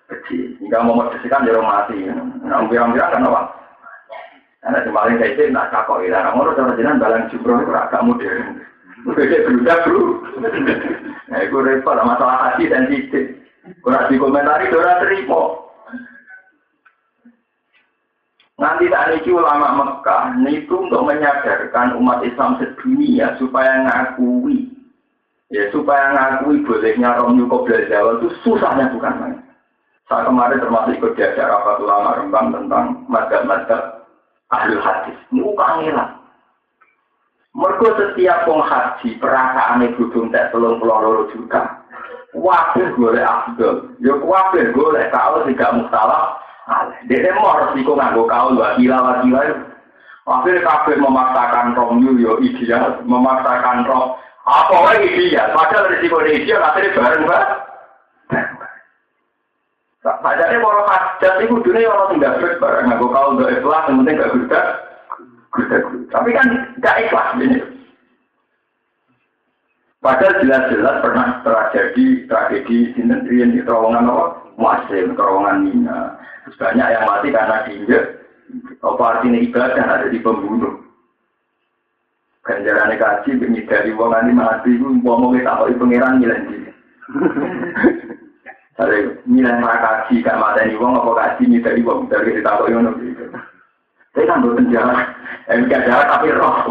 [0.09, 0.57] kecil.
[0.65, 2.09] Hingga memodifikasikan jero mati.
[2.09, 3.43] Nah, bilang-bilang kan apa?
[4.65, 8.63] Karena kemarin saya itu nak kakok ilah, namun orang jenengan balang jumroh itu agak modern.
[9.03, 10.03] Beda berudah bro.
[11.27, 13.43] Nah, itu repot masalah hati sensitif.
[13.83, 15.43] Kurang dikomentari, orang terima.
[18.63, 24.71] Nanti tak niki ulama Mekah itu untuk menyadarkan umat Islam sedunia supaya ngakui,
[25.51, 29.39] ya supaya ngakui bolehnya Rom Yuko Jawa itu susahnya bukan main.
[30.07, 34.07] Saya kemarin termasuk ikut diajar rapat ulama Rembang tentang madhab-madhab
[34.55, 35.19] ahli hadis.
[35.35, 36.22] Ini ukangilah.
[37.53, 41.85] Mergo setiap wong haji perasaane budung tak telung puluh loro juta.
[42.33, 43.93] Wabih golek abdul.
[44.01, 46.41] Yo wabih golek kau tidak mustalah.
[47.05, 49.69] Dede mau resiko nganggo kau dua kila wakila.
[50.23, 54.17] Akhirnya kabeh memaksakan romyu yo ideal, memaksakan rom.
[54.49, 55.53] Apa wae ideal?
[55.53, 57.45] Padahal risiko ideal akhirnya bareng mbak.
[60.03, 64.69] Padahal kalau hajat itu dunia orang tidak bareng nganggo kau dua ikhlas, penting gak gudang.
[66.13, 66.47] Tapi kan
[66.81, 67.61] tidak ikhlas ini.
[70.03, 74.25] Padahal jelas-jelas pernah terjadi tragedi di negeri di terowongan apa?
[74.59, 76.19] Muasim, terowongan Mina.
[76.43, 78.05] Terus banyak yang mati karena diinjek.
[78.83, 80.83] Apa artinya ibadah ada di pembunuh.
[82.43, 83.39] Ganjaran kaji
[83.71, 86.71] dari wong ini mati mau kita apa pangeran nilai diri.
[88.83, 92.91] Ada nilai kaji gak mati ini wong apa kaji dari wong dari kita apa yang
[94.13, 94.97] saya kan berpenjara,
[95.49, 96.69] MK jahat tapi roh.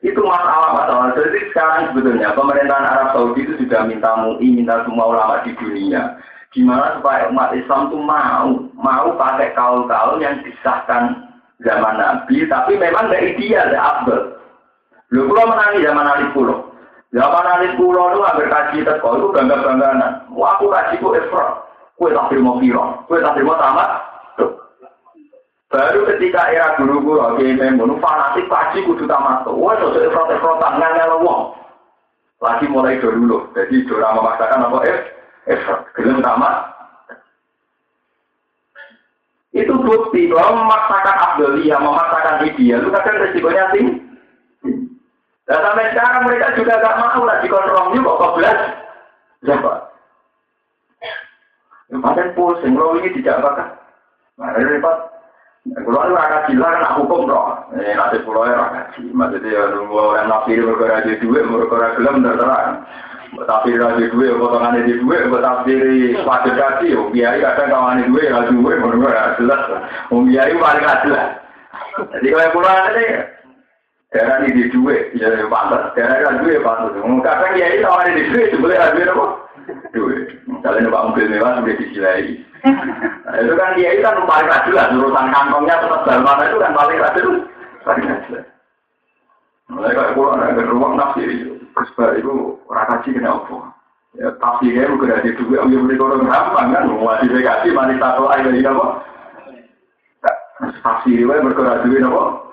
[0.00, 1.12] itu masalah-masalah.
[1.12, 6.16] Jadi sekarang sebetulnya pemerintahan Arab Saudi itu sudah minta MUI, minta semua ulama di dunia.
[6.50, 11.30] Gimana supaya umat Islam itu mau, mau pakai kaul-kaul yang disahkan
[11.62, 14.22] zaman Nabi, tapi memang tidak ideal, tidak abdul.
[15.14, 16.74] Lu pulau menangi zaman Ali Pulau.
[17.12, 20.26] Zaman Ali Pulau itu hampir kaji teko, itu bangga-bangganan.
[20.34, 21.60] Wah aku kaji ku Efra.
[22.00, 24.09] Kue tak terima kira, kue tak terima tamat,
[25.70, 29.46] Baru ketika era guru-guru oke memun fanatik pasti kudu tamat.
[29.46, 31.54] Wah, sosok protes-protes ngangel wong.
[32.42, 34.98] Lagi mulai dulu, jadi dora memaksakan apa eh,
[35.52, 35.60] eh,
[35.94, 36.72] gelem tamat.
[39.54, 43.94] Itu bukti bahwa memaksakan Abdulia, memaksakan ideal, itu kadang resikonya tinggi.
[45.44, 48.58] Dan sampai sekarang mereka juga gak mau lagi kontrol kok belas.
[49.42, 49.72] Siapa?
[51.90, 53.68] Yang paling pusing, lo ini tidak bakal.
[54.38, 55.09] Nah, repot.
[55.60, 57.48] Kalau itu rakyat gila kan hukum dong.
[57.76, 59.12] Ini nanti pulau ya rakyat gila.
[59.12, 62.64] Maksudnya ya nunggu orang nafsir berkora di duit, berkora gelem terserah.
[63.30, 65.74] Tapi raja duit, potongan di duit, tapi
[66.26, 69.62] pada kaki, biaya kadang kawan di duit, raja duit, menurut jelas.
[70.10, 71.28] Biaya paling jelas.
[72.10, 73.06] Jadi kalau pulau ini,
[74.10, 75.94] Daerah ini di duit, ya pantas.
[75.94, 76.98] Daerah ini duit pantas.
[76.98, 79.26] Kadang ya itu awalnya di duit, sebenarnya duit apa?
[79.94, 80.22] Duit.
[80.50, 82.42] Misalnya numpak mobil mewah sudah disilai.
[82.60, 86.58] Nah, itu kan dia itu kan paling rajin lah, urusan kantongnya tetap dalam mana itu
[86.60, 87.26] kan paling rajin.
[87.86, 88.42] Paling rajin.
[89.70, 93.70] Mulai kayak pulau ada ruang nafsi itu, kesbah itu rakaji kena apa?
[94.18, 98.50] Ya tafsirnya bukan ada duit, yang beli orang gampang kan, mau dikasih mandi satu air
[98.50, 98.86] dari apa?
[100.82, 102.50] Tafsirnya bergerak duit apa?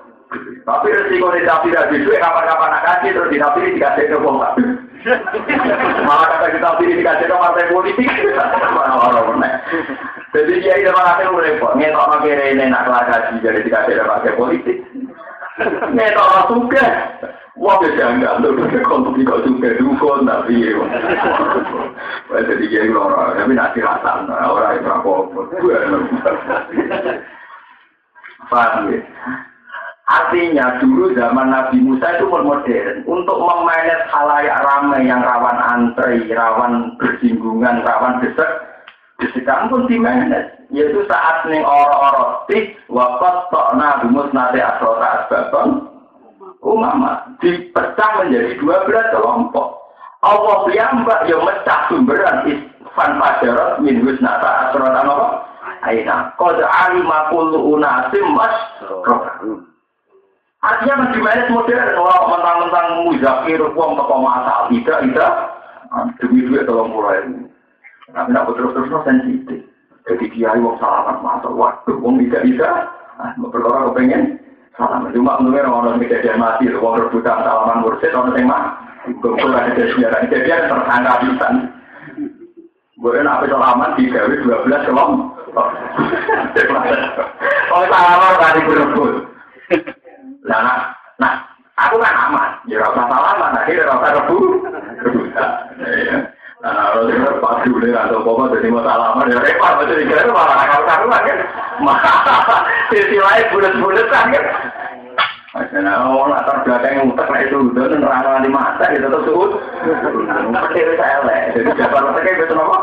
[0.67, 4.43] Tapi resiko di tapi dari duit kapan-kapan nak kasih terus di tapi dikasih ke bong
[6.07, 8.09] Malah kata kita pilih dikasih ke partai politik.
[10.33, 11.73] Jadi dia itu malah itu repot.
[11.77, 14.77] Ngetok nak kira ini nak kasih jadi dikasih ke partai politik.
[15.93, 16.85] Ngetok nak suka.
[17.57, 18.53] Wah bisa enggak tuh
[18.85, 20.61] kalau tidak suka dukun tapi.
[22.29, 25.41] Jadi dia itu orang tapi nanti rasa orang itu apa-apa.
[28.47, 29.01] Paham ya?
[30.07, 36.95] Artinya dulu zaman Nabi Musa itu modern untuk memanage halayak ramai yang rawan antri, rawan
[36.95, 38.47] bersinggungan, rawan desek,
[39.19, 40.55] desekan pun dimanage.
[40.71, 45.91] Yaitu saat nih orang-orang tik wakat tokna rumus nate asrota asbaton
[46.63, 49.75] umama dipecah menjadi dua belas kelompok.
[50.23, 55.27] Allah piyambak yang mecah sumberan isfan pajarot min husnata asrota apa?
[55.83, 56.31] Aina.
[56.39, 58.55] Kode alima kullu unasim mas.
[60.67, 65.33] Artinya kan di mana modern, orang mentang-mentang muzakir, uang toko masal, tidak, tidak.
[66.19, 67.23] Demi duit tolong mulai.
[68.11, 69.63] Tapi nak terus-terus sensitif.
[70.03, 72.75] Jadi dia uang salaman masal, waduh, uang tidak, tidak.
[73.15, 74.43] Nah, perkara kepengen
[74.75, 75.15] salaman.
[75.15, 78.63] Cuma menurut orang kejadian mati, uang rebutan salaman mursid, orang yang mah.
[79.23, 81.47] Kumpul ada kejadian, kejadian tersangka bisa.
[82.99, 85.31] Boleh nak salaman di gawe 12 kelompok.
[87.67, 89.27] Oh, salaman tadi berebut.
[90.47, 90.77] Nah, nah,
[91.19, 91.33] nah,
[91.75, 92.49] aku kan aman.
[92.71, 94.37] Ya rasa salaman, akhirnya rasa rebu.
[95.35, 95.47] Ya.
[96.57, 99.85] Nah, kalau dia pas dulu atau apa jadi salaman ya repot.
[99.85, 101.39] Jadi kira malah nakal-nakalan kan.
[102.89, 104.33] Sisi lain bulat-bulat kan.
[105.57, 109.51] Karena orang latar belakang yang utak lah itu udah nerang di mata gitu tetap suut.
[110.69, 111.41] Kecil saya lah.
[111.57, 112.79] Jadi jabar mereka itu apa?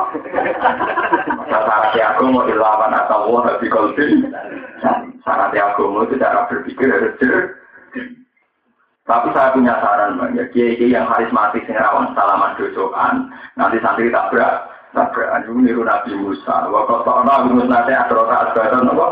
[1.46, 4.26] Syarat aku mau dilawan atau wah tapi kolbin.
[5.22, 7.62] Syarat aku itu cara berpikir harus jer.
[9.04, 14.64] Tapi saya punya saran ya, kiai yang karismatik sing rawan salaman dosokan, nanti santri tabrak,
[14.96, 16.72] tabrak anu niru Nabi Musa.
[16.72, 19.06] Waktu tak Nabi Musa nanti asrota asbatan apa?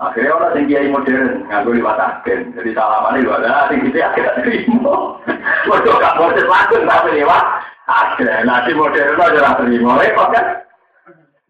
[0.00, 4.32] Akhirnya orang yang kiai modern nganggo liwat agen, jadi salaman itu ada, sing itu akhirnya
[4.40, 5.20] terima.
[5.68, 7.44] Waduh gak modern langsung tapi lewat
[7.84, 8.48] agen.
[8.48, 10.46] Nanti modern aja lah terima, repot kan?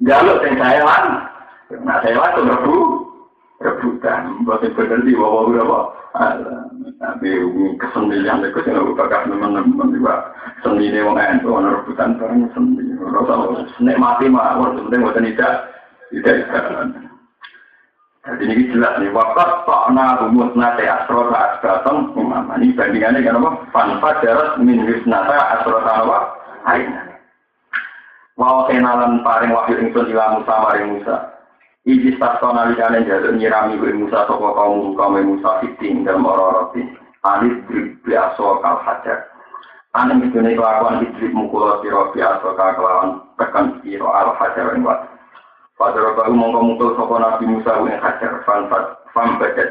[0.02, 1.04] Jaluk sing saya lan,
[1.86, 2.76] nah saya lan rebu,
[3.62, 5.80] rebutan, buat yang bener di bawah berapa?
[6.98, 7.28] Tapi
[7.78, 10.26] kesenian itu sih nggak bakal teman-teman juga
[11.06, 13.34] mau nggak orang rebutan barang seni, rasa
[13.78, 15.54] nikmati mah, penting buat tidak
[16.10, 17.09] tidak.
[18.20, 22.60] Jadi ini jelas nih, wakat takna rumus nate asrota asbatam umama.
[22.60, 23.50] Ini bandingannya kan apa?
[23.72, 26.18] Fanfa darat min wisnata asrota apa?
[26.68, 27.16] Aina.
[28.36, 31.16] Mau kenalan paring wahyu ingsun ila Musa maring Musa.
[31.88, 37.52] Iji stasto nalikane jaluk nyirami gue Musa toko kaum kaum Musa fitin dalam orang-orang Alif
[37.68, 39.28] drip biaso kal hajar.
[39.92, 45.04] Ane mitune kelakuan idrip mukulo siro biaso kal kelawan tekan siro al hajar ing wat.
[45.80, 48.68] Pada baru mongko mukul sopo Nabi Musa yang hajar fan
[49.16, 49.64] fam baca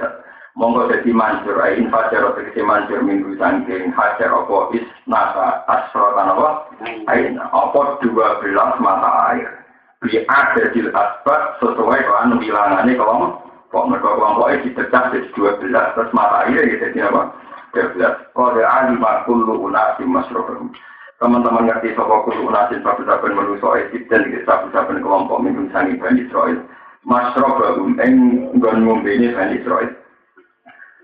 [0.57, 6.18] Mongko jadi mancur ain fajar atau kesi mancur minggu sangking hajar opo is nasa asro
[6.18, 6.66] apa
[7.14, 9.53] ain opo dua belas mata air.
[10.01, 13.38] Bi ada di asbat sesuai dengan bilangannya kalau
[13.70, 17.38] kok mereka kelompoknya dipecah jadi dua belas terus mata air ya jadi apa?
[17.70, 18.16] Dua belas.
[18.34, 20.74] Kode alimah kullu unasi masrohum
[21.20, 26.63] teman-teman ngerti sopo kudu unasin sabu-saben menuso ekip dan sabu-saben kelompok minggu sangi Bani Israel.
[27.03, 29.91] Masroh bagum eng nggon ngombe ini Bani Israel.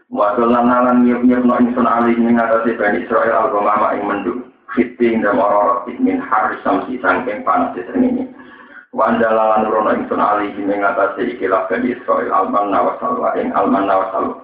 [0.07, 4.39] Wadol lan nyep-nyep no insun alih mengatasi Bani Israel al-gomama ing menduk.
[4.75, 8.27] Fiting dan orang min haris samsi sangking panas ini.
[8.95, 14.39] Wandalalan rono insun alih mengatasi ikilah Bani Israel alman nawasalwa ing alman nawasalwa.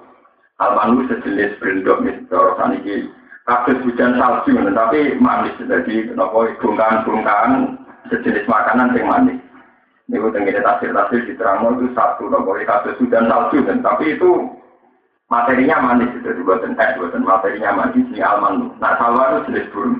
[0.60, 3.10] Alman itu sejenis berindok misalnya saniki
[3.46, 5.58] kasus hujan salju, tapi manis.
[5.58, 7.78] Jadi, nopo bungkahan-bungkahan
[8.10, 9.40] sejenis makanan yang manis.
[10.12, 14.46] Ini tenggine tasir-tasir di terang itu satu nopo kasus hujan salju, dan tapi itu
[15.32, 16.12] materinya manis.
[16.22, 18.06] Jadi buatan es, buatan materinya manis.
[18.12, 18.76] Ini alman.
[18.78, 19.98] Nah, salwa itu jenis burung.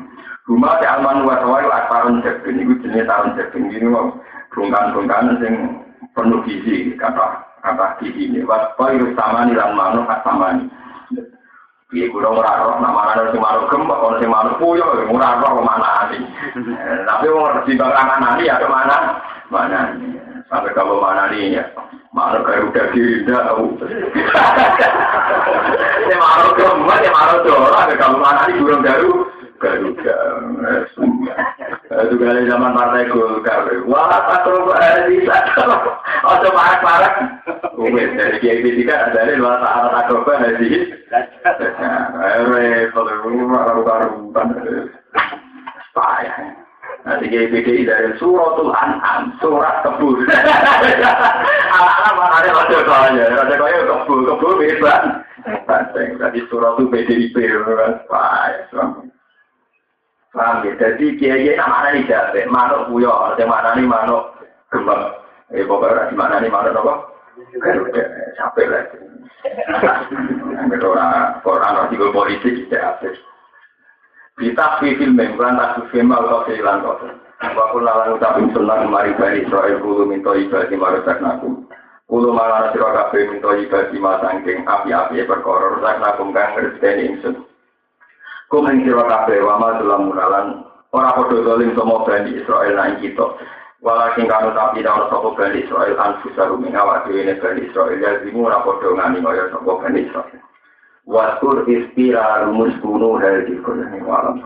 [0.50, 2.60] Rumah di alman luar sawah itu akarun jebin.
[2.60, 3.72] Itu jenis tahun jebin.
[3.72, 3.88] Ini
[4.52, 5.56] bungkahan-bungkahan yang
[6.12, 8.44] penuh gizi, kata kata gizi ini.
[8.44, 10.68] Waspa itu sama nih lan manuk sama nih.
[11.92, 15.60] Iya, gue ora roh, nama ana sing manuk gembok, ana sing manuk puyuh, ora roh
[15.60, 16.24] ke mana nih.
[17.04, 18.98] Tapi wong ngerti bang mana nih, ada mana,
[19.52, 19.80] mana
[20.48, 21.64] Sampai kalau mana nih ya,
[22.16, 23.76] mana kayak udah tidak tahu.
[26.08, 29.28] Ya manuk gembok, ya manuk dolar, kalau mana nih burung garu,
[29.62, 30.18] Garuda.
[31.92, 33.68] Itu kali zaman partai Golkar.
[33.84, 35.38] Wah, tak terlalu bisa.
[36.24, 37.14] Oh, parah-parah.
[37.76, 40.70] Mungkin dari kiai tiga ada di luar saat tak coba haji.
[41.12, 44.48] Eh, kalau ini mah karu-karuan.
[45.92, 46.38] Payah.
[47.04, 50.22] Nanti kiai PDI dari suratul an'am, surat kebun.
[51.76, 55.04] Anak-anak mana ada raja kaya, raja kaya kebun, kebun bebas.
[55.92, 57.36] Tadi suratul PDIP,
[58.06, 59.12] payah.
[60.32, 60.72] Paham ya?
[60.80, 64.32] Jadi kiai nama ini jabe, manuk buyo, yang mana nih manuk
[64.72, 65.12] gembang.
[65.52, 66.94] Eh pokoknya di mana nih manuk apa?
[68.40, 68.84] Capek lah.
[70.72, 73.18] Yang orang Quran arti politik tidak habis.
[74.40, 76.98] Kita film membuat tak film atau film kau.
[77.42, 81.66] Waktu nalar ucapin sunnah mari bani Israel kulo minta ibadah marusak naku.
[82.06, 87.51] Kulo malah sira kabeh minta ibadah masangking api-api perkara rusak nakum kang ngerteni ingsun.
[88.52, 90.48] Kumen sira kabeh wa ma dalam munalan
[90.92, 93.24] ora padha zalim sama Bani Israel nang kita.
[93.80, 98.20] Walakin kanu tapi ora sapa Bani Israel anfusa ruming awak dhewe ne Bani Israel ya
[98.28, 100.42] zimu ora padha ngani kaya sapa Bani Israel.
[101.08, 104.44] Waskur ispira rumus kuno dari dikon ing alam